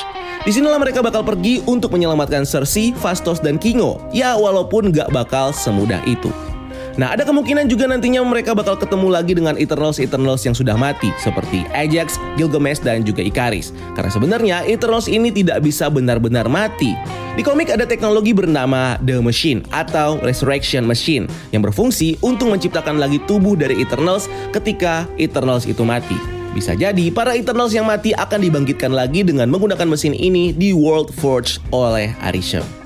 Di 0.46 0.54
sinilah 0.54 0.78
mereka 0.78 1.02
bakal 1.02 1.26
pergi 1.26 1.58
untuk 1.66 1.90
menyelamatkan 1.90 2.46
Cersei, 2.46 2.94
Fastos, 2.94 3.42
dan 3.42 3.58
Kingo. 3.58 3.98
Ya, 4.14 4.38
walaupun 4.38 4.94
gak 4.94 5.10
bakal 5.10 5.50
semudah 5.50 5.98
itu. 6.06 6.30
Nah, 6.96 7.12
ada 7.12 7.28
kemungkinan 7.28 7.68
juga 7.68 7.84
nantinya 7.84 8.24
mereka 8.24 8.56
bakal 8.56 8.72
ketemu 8.80 9.12
lagi 9.12 9.36
dengan 9.36 9.54
Eternals-Eternals 9.60 10.48
yang 10.48 10.56
sudah 10.56 10.80
mati, 10.80 11.12
seperti 11.20 11.68
Ajax, 11.76 12.16
Gilgamesh, 12.40 12.80
dan 12.80 13.04
juga 13.04 13.20
Ikaris. 13.20 13.76
Karena 13.92 14.08
sebenarnya 14.08 14.56
Eternals 14.64 15.04
ini 15.04 15.28
tidak 15.28 15.60
bisa 15.60 15.92
benar-benar 15.92 16.48
mati. 16.48 16.96
Di 17.36 17.44
komik 17.44 17.68
ada 17.68 17.84
teknologi 17.84 18.32
bernama 18.32 18.96
The 19.04 19.20
Machine 19.20 19.60
atau 19.68 20.16
Resurrection 20.24 20.88
Machine 20.88 21.28
yang 21.52 21.60
berfungsi 21.60 22.16
untuk 22.24 22.48
menciptakan 22.48 22.96
lagi 22.96 23.20
tubuh 23.28 23.52
dari 23.52 23.76
Eternals 23.84 24.24
ketika 24.56 25.04
Eternals 25.20 25.68
itu 25.68 25.84
mati. 25.84 26.16
Bisa 26.56 26.72
jadi 26.72 27.12
para 27.12 27.36
Eternals 27.36 27.76
yang 27.76 27.84
mati 27.84 28.16
akan 28.16 28.40
dibangkitkan 28.40 28.88
lagi 28.88 29.20
dengan 29.20 29.52
menggunakan 29.52 29.84
mesin 29.84 30.16
ini 30.16 30.56
di 30.56 30.72
World 30.72 31.12
Forge 31.12 31.60
oleh 31.68 32.16
Arishem. 32.24 32.85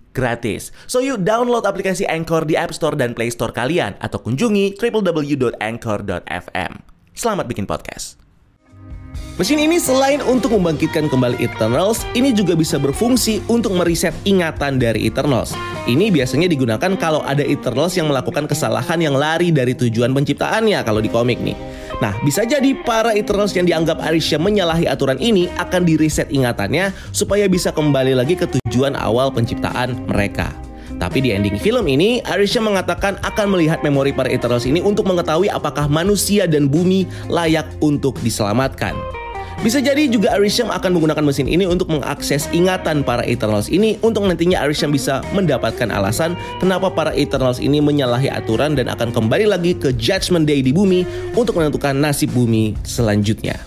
gratis. 0.11 0.75
So 0.87 1.03
yuk 1.03 1.23
download 1.23 1.67
aplikasi 1.67 2.07
Anchor 2.07 2.47
di 2.47 2.55
App 2.55 2.75
Store 2.75 2.95
dan 2.95 3.15
Play 3.15 3.31
Store 3.31 3.51
kalian 3.51 3.97
atau 3.99 4.19
kunjungi 4.19 4.77
www.anchor.fm. 4.79 6.71
Selamat 7.11 7.45
bikin 7.47 7.67
podcast. 7.67 8.21
Mesin 9.39 9.57
ini 9.57 9.81
selain 9.81 10.21
untuk 10.23 10.53
membangkitkan 10.53 11.09
kembali 11.09 11.41
Eternals, 11.41 12.05
ini 12.13 12.29
juga 12.31 12.53
bisa 12.53 12.77
berfungsi 12.77 13.41
untuk 13.49 13.73
mereset 13.73 14.13
ingatan 14.23 14.77
dari 14.77 15.09
Eternals. 15.09 15.55
Ini 15.89 16.13
biasanya 16.13 16.45
digunakan 16.45 16.93
kalau 16.99 17.25
ada 17.25 17.41
Eternals 17.41 17.97
yang 17.97 18.11
melakukan 18.11 18.45
kesalahan 18.45 19.01
yang 19.01 19.17
lari 19.17 19.49
dari 19.49 19.73
tujuan 19.73 20.13
penciptaannya 20.13 20.79
kalau 20.85 21.01
di 21.01 21.09
komik 21.09 21.41
nih. 21.41 21.57
Nah, 22.01 22.17
bisa 22.25 22.41
jadi 22.41 22.73
para 22.81 23.13
Eternals 23.13 23.53
yang 23.53 23.69
dianggap 23.69 24.01
Arisha 24.01 24.41
menyalahi 24.41 24.89
aturan 24.89 25.21
ini 25.21 25.45
akan 25.61 25.85
direset 25.85 26.33
ingatannya 26.33 26.89
supaya 27.13 27.45
bisa 27.45 27.69
kembali 27.69 28.17
lagi 28.17 28.33
ke 28.33 28.49
tujuan 28.49 28.97
awal 28.97 29.29
penciptaan 29.29 30.09
mereka. 30.09 30.49
Tapi 30.97 31.21
di 31.21 31.29
ending 31.29 31.61
film 31.61 31.85
ini, 31.85 32.17
Arisha 32.25 32.57
mengatakan 32.57 33.21
akan 33.21 33.53
melihat 33.53 33.85
memori 33.85 34.13
para 34.13 34.29
Eternals 34.33 34.65
ini 34.65 34.81
untuk 34.81 35.05
mengetahui 35.05 35.49
apakah 35.49 35.85
manusia 35.85 36.49
dan 36.49 36.65
bumi 36.65 37.05
layak 37.29 37.69
untuk 37.85 38.17
diselamatkan. 38.25 38.97
Bisa 39.61 39.77
jadi 39.77 40.09
juga 40.09 40.33
Arisham 40.33 40.73
akan 40.73 40.97
menggunakan 40.97 41.21
mesin 41.21 41.45
ini 41.45 41.69
untuk 41.69 41.93
mengakses 41.93 42.49
ingatan 42.49 43.05
para 43.05 43.21
Eternals 43.29 43.69
ini 43.69 43.93
untuk 44.01 44.25
nantinya 44.25 44.65
Arisham 44.65 44.89
bisa 44.89 45.21
mendapatkan 45.37 45.85
alasan 45.93 46.33
kenapa 46.57 46.89
para 46.89 47.13
Eternals 47.13 47.61
ini 47.61 47.77
menyalahi 47.77 48.25
aturan 48.25 48.73
dan 48.73 48.89
akan 48.89 49.13
kembali 49.13 49.45
lagi 49.45 49.77
ke 49.77 49.93
Judgment 49.93 50.49
Day 50.49 50.65
di 50.65 50.73
bumi 50.73 51.05
untuk 51.37 51.61
menentukan 51.61 51.93
nasib 51.93 52.33
bumi 52.33 52.73
selanjutnya. 52.81 53.61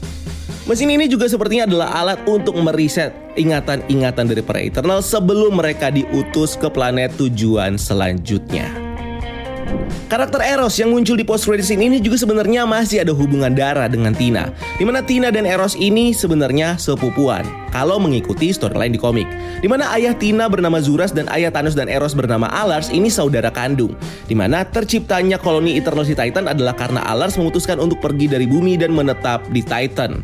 Mesin 0.67 0.91
ini 0.91 1.07
juga 1.07 1.31
sepertinya 1.31 1.71
adalah 1.71 1.89
alat 1.95 2.19
untuk 2.27 2.59
mereset 2.59 3.15
ingatan-ingatan 3.39 4.27
dari 4.27 4.43
para 4.43 4.67
Eternals 4.67 5.07
sebelum 5.07 5.55
mereka 5.55 5.95
diutus 5.95 6.59
ke 6.59 6.67
planet 6.75 7.15
tujuan 7.23 7.79
selanjutnya. 7.79 8.84
Karakter 10.04 10.45
Eros 10.45 10.76
yang 10.78 10.93
muncul 10.93 11.16
di 11.19 11.26
post 11.26 11.49
credit 11.49 11.66
scene 11.66 11.90
ini 11.90 11.99
juga 11.99 12.21
sebenarnya 12.21 12.69
masih 12.69 13.02
ada 13.02 13.11
hubungan 13.11 13.50
darah 13.50 13.90
dengan 13.90 14.14
Tina. 14.14 14.52
Di 14.78 14.85
mana 14.87 15.02
Tina 15.02 15.33
dan 15.33 15.43
Eros 15.49 15.75
ini 15.75 16.14
sebenarnya 16.14 16.78
sepupuan 16.78 17.43
kalau 17.75 17.99
mengikuti 17.99 18.54
storyline 18.54 18.95
di 18.95 19.00
komik. 19.00 19.26
Di 19.59 19.66
mana 19.66 19.90
ayah 19.97 20.14
Tina 20.14 20.47
bernama 20.47 20.78
Zuras 20.78 21.11
dan 21.11 21.26
ayah 21.35 21.50
Thanos 21.50 21.75
dan 21.75 21.90
Eros 21.90 22.14
bernama 22.14 22.47
Alars 22.47 22.95
ini 22.95 23.11
saudara 23.11 23.50
kandung. 23.50 23.99
Di 24.31 24.38
mana 24.38 24.62
terciptanya 24.62 25.40
koloni 25.40 25.75
Eternal 25.75 26.07
Titan 26.07 26.47
adalah 26.47 26.78
karena 26.78 27.02
Alars 27.02 27.35
memutuskan 27.35 27.83
untuk 27.83 27.99
pergi 27.99 28.31
dari 28.31 28.47
bumi 28.47 28.78
dan 28.78 28.95
menetap 28.95 29.43
di 29.50 29.66
Titan. 29.66 30.23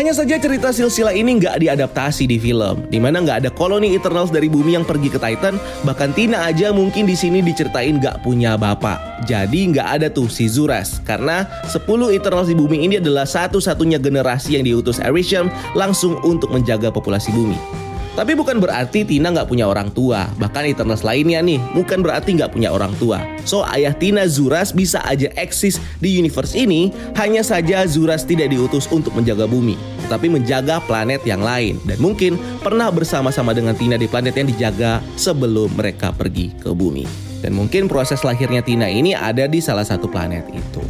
Hanya 0.00 0.16
saja 0.16 0.40
cerita 0.40 0.72
silsilah 0.72 1.12
ini 1.12 1.36
nggak 1.36 1.60
diadaptasi 1.60 2.24
di 2.24 2.40
film, 2.40 2.88
di 2.88 2.96
mana 2.96 3.20
nggak 3.20 3.44
ada 3.44 3.50
koloni 3.52 3.92
Eternals 3.92 4.32
dari 4.32 4.48
bumi 4.48 4.72
yang 4.72 4.80
pergi 4.80 5.12
ke 5.12 5.20
Titan, 5.20 5.60
bahkan 5.84 6.16
Tina 6.16 6.48
aja 6.48 6.72
mungkin 6.72 7.04
di 7.04 7.12
sini 7.12 7.44
diceritain 7.44 8.00
nggak 8.00 8.24
punya 8.24 8.56
bapak. 8.56 8.96
Jadi 9.28 9.68
nggak 9.68 10.00
ada 10.00 10.08
tuh 10.08 10.32
si 10.32 10.48
Zuras, 10.48 11.04
karena 11.04 11.44
10 11.68 12.16
Eternals 12.16 12.48
di 12.48 12.56
bumi 12.56 12.88
ini 12.88 12.96
adalah 12.96 13.28
satu-satunya 13.28 14.00
generasi 14.00 14.56
yang 14.56 14.64
diutus 14.64 15.04
Arishem 15.04 15.52
langsung 15.76 16.16
untuk 16.24 16.48
menjaga 16.48 16.88
populasi 16.88 17.28
bumi. 17.36 17.89
Tapi 18.18 18.34
bukan 18.34 18.58
berarti 18.58 19.06
Tina 19.06 19.30
nggak 19.30 19.46
punya 19.46 19.70
orang 19.70 19.94
tua. 19.94 20.26
Bahkan 20.34 20.66
Eternals 20.66 21.06
lainnya 21.06 21.38
nih, 21.38 21.62
bukan 21.72 22.02
berarti 22.02 22.34
nggak 22.34 22.50
punya 22.50 22.74
orang 22.74 22.90
tua. 22.98 23.22
So, 23.46 23.62
ayah 23.70 23.94
Tina 23.94 24.26
Zuras 24.26 24.74
bisa 24.74 24.98
aja 25.06 25.30
eksis 25.38 25.78
di 26.02 26.18
universe 26.18 26.58
ini, 26.58 26.90
hanya 27.14 27.46
saja 27.46 27.86
Zuras 27.86 28.26
tidak 28.26 28.50
diutus 28.50 28.90
untuk 28.90 29.14
menjaga 29.14 29.46
bumi, 29.46 29.78
tetapi 30.06 30.26
menjaga 30.26 30.82
planet 30.84 31.22
yang 31.22 31.40
lain. 31.40 31.78
Dan 31.86 32.02
mungkin 32.02 32.34
pernah 32.60 32.90
bersama-sama 32.90 33.54
dengan 33.54 33.78
Tina 33.78 33.94
di 33.94 34.10
planet 34.10 34.34
yang 34.34 34.50
dijaga 34.50 34.98
sebelum 35.14 35.70
mereka 35.78 36.10
pergi 36.10 36.50
ke 36.58 36.74
bumi. 36.74 37.06
Dan 37.40 37.56
mungkin 37.56 37.88
proses 37.88 38.20
lahirnya 38.26 38.60
Tina 38.60 38.90
ini 38.90 39.16
ada 39.16 39.46
di 39.48 39.62
salah 39.62 39.86
satu 39.86 40.10
planet 40.10 40.44
itu. 40.50 40.82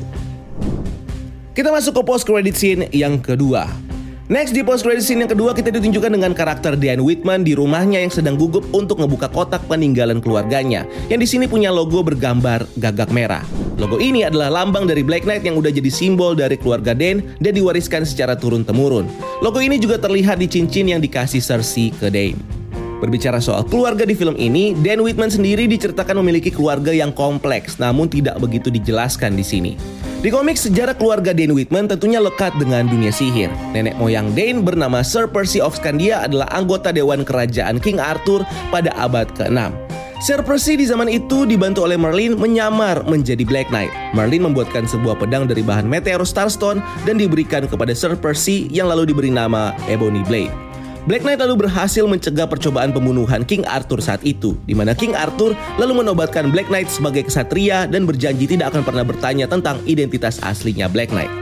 Kita 1.55 1.69
masuk 1.69 2.01
ke 2.01 2.03
post 2.03 2.25
credit 2.25 2.57
scene 2.57 2.83
yang 2.91 3.21
kedua. 3.21 3.90
Next 4.31 4.55
di 4.55 4.63
post 4.63 4.87
credit 4.87 5.03
scene 5.03 5.27
yang 5.27 5.33
kedua 5.35 5.51
kita 5.51 5.75
ditunjukkan 5.75 6.15
dengan 6.15 6.31
karakter 6.31 6.79
Dan 6.79 7.03
Whitman 7.03 7.43
di 7.43 7.59
rumahnya 7.59 7.99
yang 7.99 8.15
sedang 8.15 8.39
gugup 8.39 8.63
untuk 8.71 9.03
ngebuka 9.03 9.27
kotak 9.27 9.67
peninggalan 9.67 10.23
keluarganya 10.23 10.87
yang 11.11 11.19
di 11.19 11.27
sini 11.27 11.51
punya 11.51 11.75
logo 11.75 11.99
bergambar 11.99 12.63
gagak 12.79 13.11
merah. 13.11 13.43
Logo 13.75 13.99
ini 13.99 14.23
adalah 14.23 14.63
lambang 14.63 14.87
dari 14.87 15.03
Black 15.03 15.27
Knight 15.27 15.43
yang 15.43 15.59
udah 15.59 15.75
jadi 15.75 15.91
simbol 15.91 16.39
dari 16.39 16.55
keluarga 16.55 16.95
Dan 16.95 17.27
dan 17.43 17.59
diwariskan 17.59 18.07
secara 18.07 18.39
turun 18.39 18.63
temurun. 18.63 19.11
Logo 19.43 19.59
ini 19.59 19.83
juga 19.83 19.99
terlihat 19.99 20.39
di 20.39 20.47
cincin 20.47 20.95
yang 20.95 21.03
dikasih 21.03 21.43
Cersei 21.43 21.91
ke 21.91 22.07
Dane. 22.07 22.60
Berbicara 23.01 23.41
soal 23.41 23.65
keluarga 23.65 24.05
di 24.05 24.13
film 24.13 24.37
ini, 24.37 24.77
Dan 24.77 25.01
Whitman 25.01 25.33
sendiri 25.33 25.65
diceritakan 25.65 26.21
memiliki 26.21 26.53
keluarga 26.53 26.93
yang 26.93 27.17
kompleks, 27.17 27.81
namun 27.81 28.13
tidak 28.13 28.37
begitu 28.37 28.69
dijelaskan 28.69 29.35
di 29.35 29.45
sini. 29.45 29.73
Di 30.21 30.29
komik 30.29 30.61
sejarah 30.61 30.93
keluarga 30.93 31.33
Dane 31.33 31.57
Whitman 31.57 31.89
tentunya 31.89 32.21
lekat 32.21 32.53
dengan 32.61 32.85
dunia 32.85 33.09
sihir. 33.09 33.49
Nenek 33.73 33.97
moyang 33.97 34.37
Dane 34.37 34.61
bernama 34.61 35.01
Sir 35.01 35.25
Percy 35.25 35.65
of 35.65 35.81
Scandia 35.81 36.29
adalah 36.29 36.45
anggota 36.53 36.93
dewan 36.93 37.25
kerajaan 37.25 37.81
King 37.81 37.97
Arthur 37.97 38.45
pada 38.69 38.93
abad 39.01 39.33
ke-6. 39.33 39.73
Sir 40.21 40.45
Percy 40.45 40.77
di 40.77 40.85
zaman 40.85 41.09
itu 41.09 41.49
dibantu 41.49 41.89
oleh 41.89 41.97
Merlin 41.97 42.37
menyamar 42.37 43.01
menjadi 43.09 43.41
Black 43.49 43.73
Knight. 43.73 43.89
Merlin 44.13 44.53
membuatkan 44.53 44.85
sebuah 44.85 45.17
pedang 45.17 45.49
dari 45.49 45.65
bahan 45.65 45.89
meteor 45.89 46.21
starstone 46.29 46.85
dan 47.09 47.17
diberikan 47.17 47.65
kepada 47.65 47.97
Sir 47.97 48.13
Percy 48.13 48.69
yang 48.69 48.93
lalu 48.93 49.09
diberi 49.09 49.33
nama 49.33 49.73
Ebony 49.89 50.21
Blade. 50.29 50.70
Black 51.09 51.25
Knight 51.25 51.41
lalu 51.41 51.65
berhasil 51.65 52.05
mencegah 52.05 52.45
percobaan 52.45 52.93
pembunuhan 52.93 53.41
King 53.41 53.65
Arthur 53.65 54.05
saat 54.05 54.21
itu, 54.21 54.61
di 54.69 54.77
mana 54.77 54.93
King 54.93 55.17
Arthur 55.17 55.57
lalu 55.81 56.05
menobatkan 56.05 56.53
Black 56.53 56.69
Knight 56.69 56.93
sebagai 56.93 57.25
kesatria 57.25 57.89
dan 57.89 58.05
berjanji 58.05 58.45
tidak 58.45 58.77
akan 58.77 58.85
pernah 58.85 59.05
bertanya 59.07 59.49
tentang 59.49 59.81
identitas 59.89 60.37
aslinya 60.45 60.93
Black 60.93 61.09
Knight. 61.09 61.33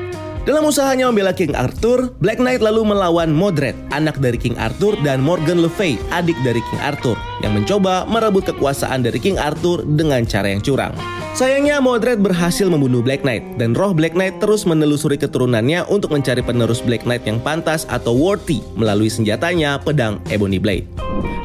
Dalam 0.46 0.64
usahanya 0.64 1.10
membela 1.10 1.34
King 1.34 1.58
Arthur, 1.58 2.14
Black 2.22 2.38
Knight 2.38 2.62
lalu 2.62 2.86
melawan 2.86 3.34
Modred, 3.34 3.74
anak 3.90 4.16
dari 4.22 4.38
King 4.38 4.56
Arthur, 4.56 4.94
dan 5.02 5.20
Morgan 5.20 5.60
Le 5.60 5.68
Fay, 5.68 5.98
adik 6.14 6.38
dari 6.46 6.62
King 6.72 6.80
Arthur, 6.80 7.18
yang 7.42 7.52
mencoba 7.52 8.06
merebut 8.06 8.46
kekuasaan 8.48 9.04
dari 9.04 9.18
King 9.18 9.36
Arthur 9.36 9.82
dengan 9.84 10.22
cara 10.24 10.54
yang 10.54 10.62
curang. 10.62 11.17
Sayangnya 11.38 11.78
Modred 11.78 12.18
berhasil 12.18 12.66
membunuh 12.66 12.98
Black 12.98 13.22
Knight 13.22 13.62
dan 13.62 13.70
roh 13.70 13.94
Black 13.94 14.18
Knight 14.18 14.42
terus 14.42 14.66
menelusuri 14.66 15.14
keturunannya 15.14 15.86
untuk 15.86 16.10
mencari 16.10 16.42
penerus 16.42 16.82
Black 16.82 17.06
Knight 17.06 17.22
yang 17.30 17.38
pantas 17.38 17.86
atau 17.86 18.10
worthy 18.10 18.58
melalui 18.74 19.06
senjatanya 19.06 19.78
pedang 19.78 20.18
Ebony 20.34 20.58
Blade. 20.58 20.90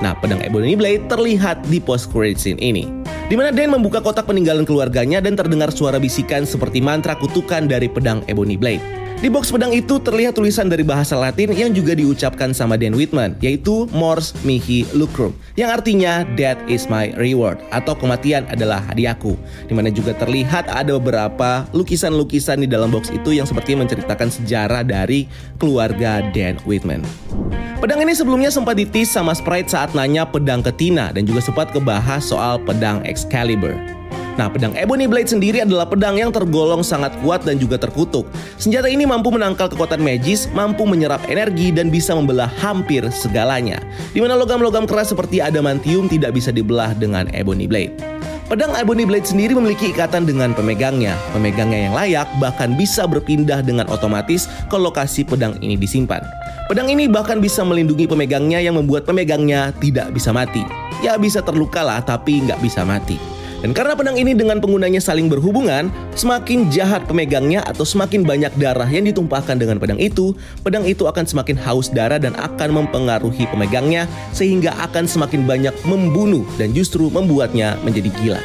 Nah, 0.02 0.18
pedang 0.18 0.42
Ebony 0.42 0.74
Blade 0.74 1.06
terlihat 1.14 1.62
di 1.70 1.78
post 1.78 2.10
credit 2.10 2.42
scene 2.42 2.58
ini. 2.58 2.90
Di 3.30 3.38
mana 3.38 3.54
Dan 3.54 3.70
membuka 3.70 4.02
kotak 4.02 4.26
peninggalan 4.26 4.66
keluarganya 4.66 5.22
dan 5.22 5.38
terdengar 5.38 5.70
suara 5.70 6.02
bisikan 6.02 6.42
seperti 6.42 6.82
mantra 6.82 7.14
kutukan 7.14 7.70
dari 7.70 7.86
pedang 7.86 8.26
Ebony 8.26 8.58
Blade. 8.58 9.03
Di 9.24 9.32
box 9.32 9.56
pedang 9.56 9.72
itu 9.72 10.04
terlihat 10.04 10.36
tulisan 10.36 10.68
dari 10.68 10.84
bahasa 10.84 11.16
Latin 11.16 11.56
yang 11.56 11.72
juga 11.72 11.96
diucapkan 11.96 12.52
sama 12.52 12.76
Dan 12.76 12.92
Whitman, 12.92 13.40
yaitu 13.40 13.88
Mors 13.96 14.36
Mihi 14.44 14.84
Lucrum, 14.92 15.32
yang 15.56 15.72
artinya 15.72 16.28
Death 16.36 16.60
is 16.68 16.92
my 16.92 17.16
reward, 17.16 17.56
atau 17.72 17.96
kematian 17.96 18.44
adalah 18.52 18.84
hadiahku. 18.92 19.40
Di 19.64 19.72
mana 19.72 19.88
juga 19.96 20.12
terlihat 20.20 20.68
ada 20.68 21.00
beberapa 21.00 21.64
lukisan-lukisan 21.72 22.68
di 22.68 22.68
dalam 22.68 22.92
box 22.92 23.16
itu 23.16 23.32
yang 23.32 23.48
seperti 23.48 23.80
menceritakan 23.80 24.28
sejarah 24.28 24.84
dari 24.84 25.32
keluarga 25.56 26.20
Dan 26.36 26.60
Whitman. 26.68 27.00
Pedang 27.80 28.04
ini 28.04 28.12
sebelumnya 28.12 28.52
sempat 28.52 28.76
ditis 28.76 29.08
sama 29.08 29.32
Sprite 29.32 29.72
saat 29.72 29.96
nanya 29.96 30.28
pedang 30.28 30.60
ke 30.60 30.76
Tina 30.76 31.16
dan 31.16 31.24
juga 31.24 31.40
sempat 31.40 31.72
kebahas 31.72 32.28
soal 32.28 32.60
pedang 32.60 33.00
Excalibur. 33.08 34.03
Nah, 34.34 34.50
pedang 34.50 34.74
Ebony 34.74 35.06
Blade 35.06 35.30
sendiri 35.30 35.62
adalah 35.62 35.86
pedang 35.86 36.18
yang 36.18 36.34
tergolong 36.34 36.82
sangat 36.82 37.14
kuat 37.22 37.46
dan 37.46 37.62
juga 37.62 37.78
terkutuk. 37.78 38.26
Senjata 38.58 38.90
ini 38.90 39.06
mampu 39.06 39.30
menangkal 39.30 39.70
kekuatan 39.70 40.02
magis, 40.02 40.50
mampu 40.58 40.90
menyerap 40.90 41.22
energi, 41.30 41.70
dan 41.70 41.94
bisa 41.94 42.18
membelah 42.18 42.50
hampir 42.58 43.06
segalanya. 43.14 43.78
Di 44.10 44.26
mana 44.26 44.34
logam-logam 44.34 44.90
keras 44.90 45.14
seperti 45.14 45.38
adamantium 45.38 46.10
tidak 46.10 46.34
bisa 46.34 46.50
dibelah 46.50 46.98
dengan 46.98 47.30
Ebony 47.30 47.70
Blade. 47.70 47.94
Pedang 48.50 48.74
Ebony 48.74 49.06
Blade 49.06 49.26
sendiri 49.26 49.54
memiliki 49.54 49.94
ikatan 49.94 50.26
dengan 50.26 50.54
pemegangnya. 50.58 51.14
Pemegangnya 51.34 51.90
yang 51.90 51.96
layak 51.96 52.28
bahkan 52.38 52.74
bisa 52.74 53.06
berpindah 53.06 53.62
dengan 53.62 53.86
otomatis 53.90 54.50
ke 54.70 54.78
lokasi 54.78 55.26
pedang 55.26 55.58
ini 55.62 55.78
disimpan. 55.78 56.22
Pedang 56.70 56.90
ini 56.90 57.06
bahkan 57.06 57.38
bisa 57.38 57.62
melindungi 57.62 58.10
pemegangnya 58.10 58.62
yang 58.62 58.78
membuat 58.78 59.06
pemegangnya 59.06 59.74
tidak 59.78 60.10
bisa 60.14 60.34
mati. 60.34 60.62
Ya 61.02 61.18
bisa 61.18 61.42
terluka 61.42 61.82
lah 61.86 62.02
tapi 62.04 62.46
nggak 62.46 62.62
bisa 62.62 62.84
mati. 62.86 63.43
Dan 63.64 63.72
karena 63.72 63.96
pedang 63.96 64.20
ini 64.20 64.36
dengan 64.36 64.60
penggunanya 64.60 65.00
saling 65.00 65.32
berhubungan, 65.32 65.88
semakin 66.20 66.68
jahat 66.68 67.08
pemegangnya 67.08 67.64
atau 67.64 67.88
semakin 67.88 68.28
banyak 68.28 68.52
darah 68.60 68.92
yang 68.92 69.08
ditumpahkan 69.08 69.56
dengan 69.56 69.80
pedang 69.80 70.04
itu, 70.04 70.36
pedang 70.68 70.84
itu 70.84 71.08
akan 71.08 71.24
semakin 71.24 71.56
haus 71.64 71.88
darah 71.88 72.20
dan 72.20 72.36
akan 72.36 72.84
mempengaruhi 72.84 73.48
pemegangnya 73.48 74.04
sehingga 74.36 74.76
akan 74.84 75.08
semakin 75.08 75.48
banyak 75.48 75.72
membunuh 75.88 76.44
dan 76.60 76.76
justru 76.76 77.08
membuatnya 77.08 77.80
menjadi 77.88 78.12
gila. 78.20 78.42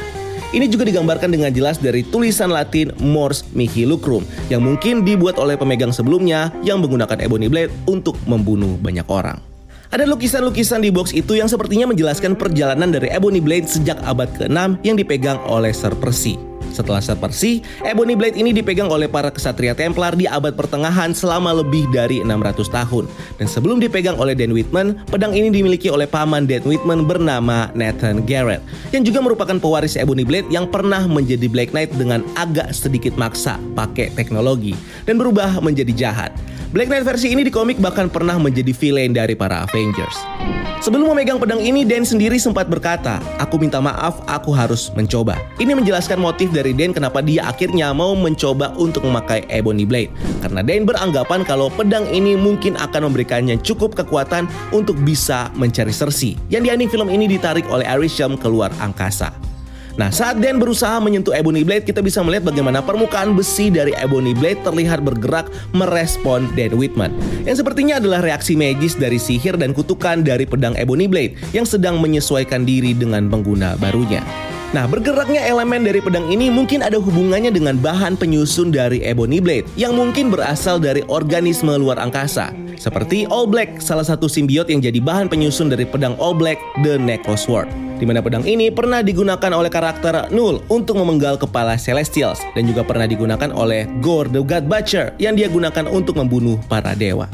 Ini 0.55 0.71
juga 0.71 0.87
digambarkan 0.87 1.35
dengan 1.35 1.51
jelas 1.51 1.77
dari 1.77 2.01
tulisan 2.01 2.55
Latin 2.55 2.95
Mors 3.03 3.43
Mihi 3.51 3.83
Lucrum 3.83 4.23
yang 4.47 4.63
mungkin 4.63 5.03
dibuat 5.03 5.35
oleh 5.35 5.59
pemegang 5.59 5.91
sebelumnya 5.91 6.49
yang 6.63 6.79
menggunakan 6.79 7.19
ebony 7.19 7.51
blade 7.51 7.75
untuk 7.91 8.15
membunuh 8.23 8.79
banyak 8.79 9.05
orang. 9.11 9.48
Ada 9.89 10.05
lukisan-lukisan 10.05 10.85
di 10.85 10.93
box 10.93 11.17
itu 11.17 11.33
yang 11.33 11.49
sepertinya 11.49 11.89
menjelaskan 11.89 12.37
perjalanan 12.37 12.93
dari 12.93 13.09
Ebony 13.09 13.41
Blade 13.41 13.65
sejak 13.65 13.97
abad 14.05 14.29
ke-6 14.37 14.85
yang 14.85 14.93
dipegang 14.93 15.41
oleh 15.49 15.73
Sir 15.73 15.97
Percy. 15.97 16.37
Setelah 16.71 17.01
Percy, 17.01 17.65
Ebony 17.83 18.13
Blade 18.15 18.37
ini 18.37 18.53
dipegang 18.55 18.87
oleh 18.87 19.09
para 19.09 19.33
kesatria 19.33 19.73
Templar 19.73 20.15
di 20.15 20.29
abad 20.29 20.55
pertengahan 20.55 21.11
selama 21.11 21.51
lebih 21.59 21.89
dari 21.91 22.21
600 22.23 22.69
tahun. 22.69 23.05
Dan 23.41 23.47
sebelum 23.49 23.77
dipegang 23.81 24.15
oleh 24.15 24.37
Dan 24.37 24.55
Whitman, 24.55 24.95
pedang 25.09 25.33
ini 25.35 25.49
dimiliki 25.51 25.89
oleh 25.89 26.05
paman 26.05 26.45
Dan 26.45 26.63
Whitman 26.63 27.05
bernama 27.05 27.73
Nathan 27.73 28.23
Garrett, 28.23 28.63
yang 28.95 29.03
juga 29.03 29.19
merupakan 29.19 29.57
pewaris 29.57 29.97
Ebony 29.97 30.23
Blade 30.23 30.49
yang 30.53 30.69
pernah 30.69 31.03
menjadi 31.09 31.49
Black 31.49 31.73
Knight 31.75 31.91
dengan 31.97 32.21
agak 32.37 32.71
sedikit 32.71 33.17
maksa 33.19 33.57
pakai 33.73 34.13
teknologi 34.13 34.77
dan 35.03 35.17
berubah 35.17 35.59
menjadi 35.59 35.91
jahat. 35.93 36.31
Black 36.69 36.85
Knight 36.85 37.01
versi 37.01 37.33
ini 37.33 37.41
di 37.41 37.49
komik 37.49 37.81
bahkan 37.81 38.13
pernah 38.13 38.37
menjadi 38.37 38.69
villain 38.77 39.09
dari 39.09 39.33
para 39.33 39.65
Avengers. 39.65 40.13
Sebelum 40.79 41.11
memegang 41.11 41.41
pedang 41.41 41.59
ini, 41.59 41.83
Dan 41.83 42.07
sendiri 42.07 42.39
sempat 42.39 42.69
berkata, 42.71 43.19
Aku 43.41 43.59
minta 43.59 43.81
maaf, 43.83 44.23
aku 44.29 44.53
harus 44.55 44.93
mencoba. 44.95 45.35
Ini 45.57 45.75
menjelaskan 45.75 46.21
motif 46.21 46.53
dari 46.59 46.75
Dan 46.75 46.91
kenapa 46.91 47.23
dia 47.23 47.47
akhirnya 47.47 47.95
mau 47.95 48.11
mencoba 48.13 48.75
untuk 48.75 49.07
memakai 49.07 49.47
Ebony 49.47 49.87
Blade. 49.87 50.11
Karena 50.43 50.59
Dan 50.59 50.83
beranggapan 50.83 51.47
kalau 51.47 51.71
pedang 51.71 52.03
ini 52.11 52.35
mungkin 52.35 52.75
akan 52.75 53.07
memberikannya 53.07 53.55
cukup 53.63 53.95
kekuatan 53.95 54.51
untuk 54.75 54.99
bisa 55.07 55.47
mencari 55.55 55.95
Cersei. 55.95 56.35
Yang 56.51 56.61
di 56.61 56.69
ending 56.75 56.91
film 56.91 57.07
ini 57.07 57.25
ditarik 57.31 57.63
oleh 57.71 57.87
Arishem 57.87 58.35
keluar 58.35 58.69
angkasa. 58.83 59.31
Nah, 59.99 60.07
saat 60.15 60.39
Dan 60.39 60.63
berusaha 60.63 60.95
menyentuh 61.03 61.35
Ebony 61.35 61.67
Blade, 61.67 61.83
kita 61.83 61.99
bisa 61.99 62.23
melihat 62.23 62.47
bagaimana 62.47 62.79
permukaan 62.79 63.35
besi 63.35 63.67
dari 63.67 63.91
Ebony 63.99 64.31
Blade 64.31 64.63
terlihat 64.63 65.03
bergerak 65.03 65.51
merespon 65.75 66.47
Dan 66.55 66.79
Whitman. 66.79 67.11
Yang 67.43 67.59
sepertinya 67.59 67.99
adalah 67.99 68.23
reaksi 68.23 68.55
magis 68.55 68.95
dari 68.95 69.19
sihir 69.19 69.59
dan 69.59 69.75
kutukan 69.75 70.23
dari 70.23 70.47
pedang 70.47 70.71
Ebony 70.79 71.11
Blade 71.11 71.35
yang 71.51 71.67
sedang 71.67 71.99
menyesuaikan 71.99 72.63
diri 72.63 72.95
dengan 72.95 73.27
pengguna 73.27 73.75
barunya. 73.75 74.23
Nah, 74.69 74.85
bergeraknya 74.85 75.41
elemen 75.49 75.81
dari 75.81 75.97
pedang 75.97 76.29
ini 76.29 76.53
mungkin 76.53 76.85
ada 76.85 77.01
hubungannya 77.01 77.49
dengan 77.49 77.81
bahan 77.81 78.13
penyusun 78.13 78.69
dari 78.69 79.01
Ebony 79.01 79.41
Blade 79.41 79.65
yang 79.73 79.97
mungkin 79.97 80.29
berasal 80.29 80.77
dari 80.77 81.01
organisme 81.09 81.73
luar 81.73 81.97
angkasa. 81.97 82.53
Seperti 82.77 83.25
All 83.33 83.49
Black, 83.49 83.81
salah 83.81 84.05
satu 84.05 84.29
simbiot 84.29 84.69
yang 84.69 84.77
jadi 84.77 85.01
bahan 85.01 85.25
penyusun 85.25 85.73
dari 85.73 85.89
pedang 85.89 86.13
All 86.21 86.37
Black, 86.37 86.61
The 86.85 87.01
Necrosword 87.01 87.89
di 87.99 88.07
mana 88.07 88.23
pedang 88.23 88.47
ini 88.47 88.71
pernah 88.71 89.03
digunakan 89.03 89.51
oleh 89.51 89.67
karakter 89.67 90.31
Null 90.31 90.63
untuk 90.71 90.95
memenggal 90.95 91.35
kepala 91.35 91.75
Celestials 91.75 92.39
dan 92.55 92.63
juga 92.63 92.87
pernah 92.87 93.03
digunakan 93.03 93.51
oleh 93.51 93.83
Gore 93.99 94.31
the 94.31 94.39
God 94.39 94.71
Butcher 94.71 95.11
yang 95.19 95.35
dia 95.35 95.51
gunakan 95.51 95.83
untuk 95.91 96.15
membunuh 96.15 96.55
para 96.71 96.95
dewa. 96.95 97.27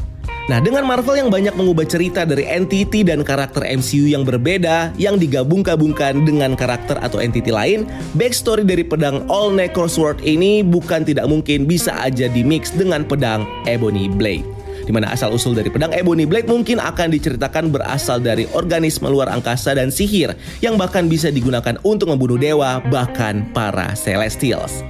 Nah, 0.46 0.62
dengan 0.62 0.86
Marvel 0.86 1.18
yang 1.18 1.26
banyak 1.26 1.58
mengubah 1.58 1.82
cerita 1.90 2.22
dari 2.22 2.46
entity 2.46 3.02
dan 3.02 3.26
karakter 3.26 3.66
MCU 3.66 4.06
yang 4.06 4.22
berbeda 4.22 4.94
yang 4.94 5.18
digabung-gabungkan 5.18 6.22
dengan 6.22 6.54
karakter 6.54 7.02
atau 7.02 7.18
entity 7.18 7.50
lain, 7.50 7.82
backstory 8.14 8.62
dari 8.62 8.86
pedang 8.86 9.26
All 9.26 9.50
Necro 9.50 9.90
Sword 9.90 10.22
ini 10.22 10.62
bukan 10.62 11.02
tidak 11.02 11.26
mungkin 11.26 11.66
bisa 11.66 11.98
aja 11.98 12.30
di 12.30 12.46
mix 12.46 12.70
dengan 12.70 13.02
pedang 13.02 13.42
Ebony 13.66 14.06
Blade 14.06 14.46
di 14.86 14.94
mana 14.94 15.10
asal-usul 15.10 15.58
dari 15.58 15.66
pedang 15.66 15.90
Ebony 15.90 16.30
Blade 16.30 16.46
mungkin 16.46 16.78
akan 16.78 17.10
diceritakan 17.10 17.74
berasal 17.74 18.22
dari 18.22 18.46
organisme 18.54 19.10
luar 19.10 19.26
angkasa 19.26 19.74
dan 19.74 19.90
sihir 19.90 20.38
yang 20.62 20.78
bahkan 20.78 21.10
bisa 21.10 21.26
digunakan 21.26 21.74
untuk 21.82 22.14
membunuh 22.14 22.38
dewa 22.38 22.78
bahkan 22.86 23.42
para 23.50 23.98
Celestials. 23.98 24.86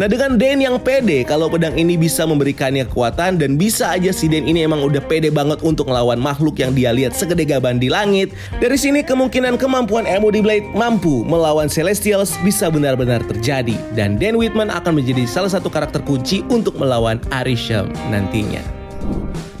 Nah 0.00 0.08
dengan 0.08 0.40
Den 0.40 0.64
yang 0.64 0.80
pede 0.80 1.28
kalau 1.28 1.52
pedang 1.52 1.76
ini 1.76 1.92
bisa 1.92 2.24
memberikannya 2.24 2.88
kekuatan 2.88 3.36
dan 3.36 3.60
bisa 3.60 3.92
aja 3.92 4.16
si 4.16 4.32
Den 4.32 4.48
ini 4.48 4.64
emang 4.64 4.80
udah 4.80 5.04
pede 5.04 5.28
banget 5.28 5.60
untuk 5.60 5.92
melawan 5.92 6.16
makhluk 6.16 6.56
yang 6.56 6.72
dia 6.72 6.88
lihat 6.88 7.12
segede 7.12 7.44
gaban 7.44 7.76
di 7.76 7.92
langit. 7.92 8.32
Dari 8.64 8.80
sini 8.80 9.04
kemungkinan 9.04 9.60
kemampuan 9.60 10.08
Ebony 10.08 10.40
Blade 10.40 10.64
mampu 10.72 11.20
melawan 11.28 11.68
Celestials 11.68 12.32
bisa 12.40 12.72
benar-benar 12.72 13.20
terjadi 13.28 13.76
dan 13.92 14.16
Dan 14.16 14.40
Whitman 14.40 14.72
akan 14.72 15.04
menjadi 15.04 15.28
salah 15.28 15.52
satu 15.52 15.68
karakter 15.68 16.00
kunci 16.08 16.40
untuk 16.48 16.80
melawan 16.80 17.20
Arishem 17.28 17.92
nantinya. 18.08 18.64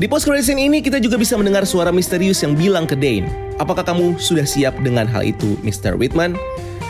Di 0.00 0.08
post 0.08 0.24
credit 0.24 0.48
scene 0.48 0.64
ini 0.64 0.80
kita 0.80 1.04
juga 1.04 1.20
bisa 1.20 1.36
mendengar 1.36 1.68
suara 1.68 1.92
misterius 1.92 2.40
yang 2.40 2.56
bilang 2.56 2.88
ke 2.88 2.96
Dane, 2.96 3.28
apakah 3.60 3.84
kamu 3.84 4.16
sudah 4.16 4.48
siap 4.48 4.72
dengan 4.80 5.04
hal 5.04 5.20
itu, 5.20 5.60
Mr. 5.60 6.00
Whitman? 6.00 6.32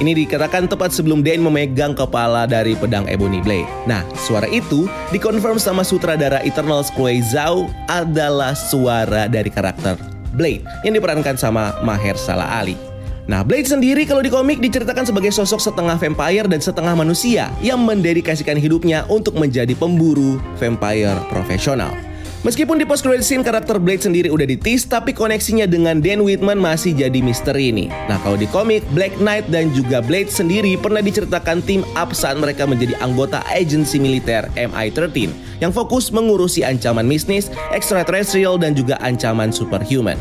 Ini 0.01 0.17
dikatakan 0.17 0.65
tepat 0.65 0.97
sebelum 0.97 1.21
Dane 1.21 1.45
memegang 1.45 1.93
kepala 1.93 2.49
dari 2.49 2.73
pedang 2.73 3.05
Ebony 3.05 3.45
Blade. 3.45 3.69
Nah, 3.85 4.01
suara 4.17 4.49
itu 4.49 4.89
dikonfirm 5.13 5.61
sama 5.61 5.85
sutradara 5.85 6.41
Eternal 6.41 6.81
Chloe 6.97 7.21
Zhao 7.21 7.69
adalah 7.85 8.57
suara 8.57 9.29
dari 9.29 9.53
karakter 9.53 10.01
Blade 10.33 10.65
yang 10.89 10.97
diperankan 10.97 11.37
sama 11.37 11.77
Maher 11.85 12.17
Salah 12.17 12.49
Ali. 12.49 12.81
Nah, 13.29 13.45
Blade 13.45 13.69
sendiri 13.69 14.09
kalau 14.09 14.25
di 14.25 14.33
komik 14.33 14.65
diceritakan 14.65 15.05
sebagai 15.05 15.37
sosok 15.37 15.61
setengah 15.61 16.01
vampire 16.01 16.49
dan 16.49 16.65
setengah 16.65 16.97
manusia 16.97 17.53
yang 17.61 17.85
mendedikasikan 17.85 18.57
hidupnya 18.57 19.05
untuk 19.13 19.37
menjadi 19.37 19.77
pemburu 19.77 20.41
vampire 20.57 21.21
profesional. 21.29 21.93
Meskipun 22.41 22.81
di 22.81 22.89
post 22.89 23.05
credit 23.05 23.21
scene 23.21 23.45
karakter 23.45 23.77
Blade 23.77 24.01
sendiri 24.01 24.33
udah 24.33 24.49
ditis, 24.49 24.89
tapi 24.89 25.13
koneksinya 25.13 25.69
dengan 25.69 26.01
Dan 26.01 26.25
Whitman 26.25 26.57
masih 26.57 26.97
jadi 26.97 27.21
misteri 27.21 27.69
nih. 27.69 27.93
Nah 28.09 28.17
kalau 28.25 28.41
di 28.41 28.49
komik, 28.49 28.81
Black 28.97 29.13
Knight 29.21 29.53
dan 29.53 29.69
juga 29.77 30.01
Blade 30.01 30.33
sendiri 30.33 30.73
pernah 30.81 31.05
diceritakan 31.05 31.61
tim 31.61 31.85
up 32.01 32.17
saat 32.17 32.41
mereka 32.41 32.65
menjadi 32.65 32.97
anggota 33.05 33.45
agensi 33.45 34.01
militer 34.01 34.49
MI-13 34.57 35.29
yang 35.61 35.69
fokus 35.69 36.09
mengurusi 36.09 36.65
ancaman 36.65 37.05
bisnis, 37.05 37.53
extraterrestrial 37.77 38.57
dan 38.57 38.73
juga 38.73 38.97
ancaman 39.05 39.53
superhuman. 39.53 40.17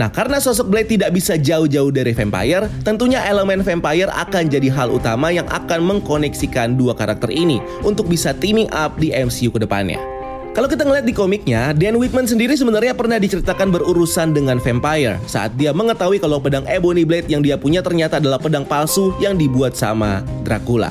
Nah, 0.00 0.08
karena 0.08 0.40
sosok 0.40 0.72
Blade 0.72 0.96
tidak 0.96 1.12
bisa 1.12 1.36
jauh-jauh 1.36 1.92
dari 1.92 2.16
vampire, 2.16 2.72
tentunya 2.88 3.20
elemen 3.28 3.60
vampire 3.60 4.08
akan 4.08 4.48
jadi 4.48 4.72
hal 4.72 4.88
utama 4.96 5.28
yang 5.28 5.44
akan 5.52 5.84
mengkoneksikan 5.84 6.80
dua 6.80 6.96
karakter 6.96 7.28
ini 7.28 7.60
untuk 7.84 8.08
bisa 8.08 8.32
teaming 8.32 8.72
up 8.72 8.96
di 8.96 9.12
MCU 9.12 9.52
ke 9.52 9.60
depannya. 9.60 10.19
Kalau 10.50 10.66
kita 10.66 10.82
ngeliat 10.82 11.06
di 11.06 11.14
komiknya, 11.14 11.70
Dan 11.70 11.94
Whitman 11.94 12.26
sendiri 12.26 12.58
sebenarnya 12.58 12.90
pernah 12.90 13.22
diceritakan 13.22 13.70
berurusan 13.70 14.34
dengan 14.34 14.58
vampire 14.58 15.14
saat 15.30 15.54
dia 15.54 15.70
mengetahui 15.70 16.18
kalau 16.18 16.42
pedang 16.42 16.66
Ebony 16.66 17.06
Blade 17.06 17.30
yang 17.30 17.38
dia 17.38 17.54
punya 17.54 17.86
ternyata 17.86 18.18
adalah 18.18 18.42
pedang 18.42 18.66
palsu 18.66 19.14
yang 19.22 19.38
dibuat 19.38 19.78
sama 19.78 20.26
Dracula. 20.42 20.90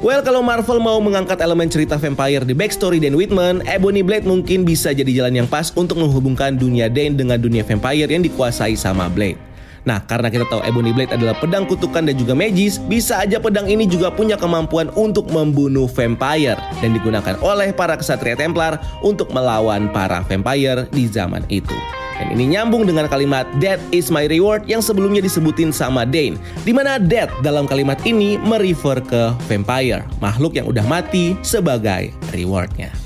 Well, 0.00 0.24
kalau 0.24 0.40
Marvel 0.40 0.80
mau 0.80 0.96
mengangkat 1.04 1.36
elemen 1.44 1.68
cerita 1.68 2.00
vampire 2.00 2.48
di 2.48 2.56
backstory 2.56 2.96
Dan 2.96 3.12
Whitman, 3.12 3.60
Ebony 3.68 4.00
Blade 4.00 4.24
mungkin 4.24 4.64
bisa 4.64 4.96
jadi 4.96 5.08
jalan 5.12 5.44
yang 5.44 5.48
pas 5.52 5.68
untuk 5.76 6.00
menghubungkan 6.00 6.56
dunia 6.56 6.88
Dan 6.88 7.20
dengan 7.20 7.36
dunia 7.36 7.60
vampire 7.60 8.08
yang 8.08 8.24
dikuasai 8.24 8.72
sama 8.72 9.12
Blade. 9.12 9.53
Nah, 9.84 10.00
karena 10.04 10.32
kita 10.32 10.48
tahu 10.48 10.64
Ebony 10.64 10.96
Blade 10.96 11.12
adalah 11.12 11.36
pedang 11.36 11.68
kutukan 11.68 12.08
dan 12.08 12.16
juga 12.16 12.32
magis, 12.32 12.80
bisa 12.80 13.20
aja 13.20 13.36
pedang 13.36 13.68
ini 13.68 13.84
juga 13.84 14.08
punya 14.08 14.40
kemampuan 14.40 14.88
untuk 14.96 15.28
membunuh 15.28 15.84
vampire 15.88 16.56
dan 16.80 16.96
digunakan 16.96 17.36
oleh 17.44 17.70
para 17.70 17.94
kesatria 18.00 18.36
Templar 18.36 18.80
untuk 19.04 19.28
melawan 19.30 19.92
para 19.92 20.24
vampire 20.24 20.88
di 20.88 21.04
zaman 21.04 21.44
itu. 21.52 21.76
Dan 22.14 22.30
ini 22.38 22.54
nyambung 22.54 22.86
dengan 22.86 23.10
kalimat 23.10 23.44
Death 23.58 23.82
is 23.90 24.08
my 24.08 24.30
reward 24.30 24.64
yang 24.70 24.78
sebelumnya 24.78 25.18
disebutin 25.18 25.74
sama 25.74 26.06
Dane. 26.06 26.38
Di 26.62 26.70
mana 26.70 26.96
death 27.02 27.34
dalam 27.42 27.66
kalimat 27.66 27.98
ini 28.06 28.38
merefer 28.38 29.02
ke 29.02 29.34
vampire, 29.50 30.06
makhluk 30.22 30.54
yang 30.54 30.70
udah 30.70 30.86
mati 30.86 31.34
sebagai 31.42 32.14
rewardnya. 32.30 33.03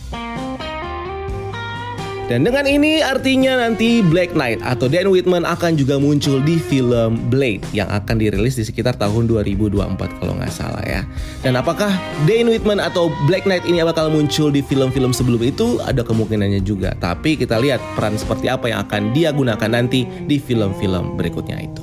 Dan 2.29 2.45
dengan 2.45 2.69
ini 2.69 3.01
artinya 3.01 3.57
nanti 3.57 4.05
Black 4.05 4.37
Knight 4.37 4.61
atau 4.61 4.85
Dan 4.85 5.09
Whitman 5.09 5.49
akan 5.49 5.81
juga 5.81 5.97
muncul 5.97 6.45
di 6.45 6.61
film 6.61 7.17
Blade 7.33 7.64
yang 7.73 7.88
akan 7.88 8.21
dirilis 8.21 8.61
di 8.61 8.69
sekitar 8.69 9.01
tahun 9.01 9.33
2024 9.33 9.97
kalau 10.21 10.37
nggak 10.37 10.53
salah 10.53 10.85
ya. 10.85 11.09
Dan 11.41 11.57
apakah 11.57 11.88
Dan 12.29 12.53
Whitman 12.53 12.85
atau 12.85 13.09
Black 13.25 13.49
Knight 13.49 13.64
ini 13.64 13.81
bakal 13.81 14.12
muncul 14.12 14.53
di 14.53 14.61
film-film 14.61 15.17
sebelum 15.17 15.41
itu? 15.41 15.81
Ada 15.81 16.05
kemungkinannya 16.05 16.61
juga. 16.61 16.93
Tapi 17.01 17.41
kita 17.41 17.57
lihat 17.57 17.81
peran 17.97 18.21
seperti 18.21 18.53
apa 18.53 18.69
yang 18.69 18.85
akan 18.85 19.17
dia 19.17 19.33
gunakan 19.33 19.71
nanti 19.73 20.05
di 20.29 20.37
film-film 20.37 21.17
berikutnya 21.17 21.64
itu. 21.64 21.81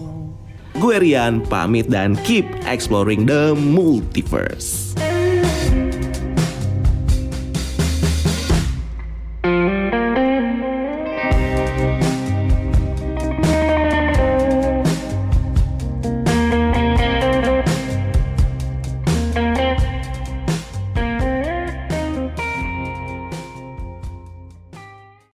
Gue 0.77 1.01
Rian, 1.01 1.41
pamit 1.41 1.89
dan 1.89 2.13
keep 2.21 2.45
exploring 2.69 3.25
the 3.25 3.57
multiverse. 3.57 4.93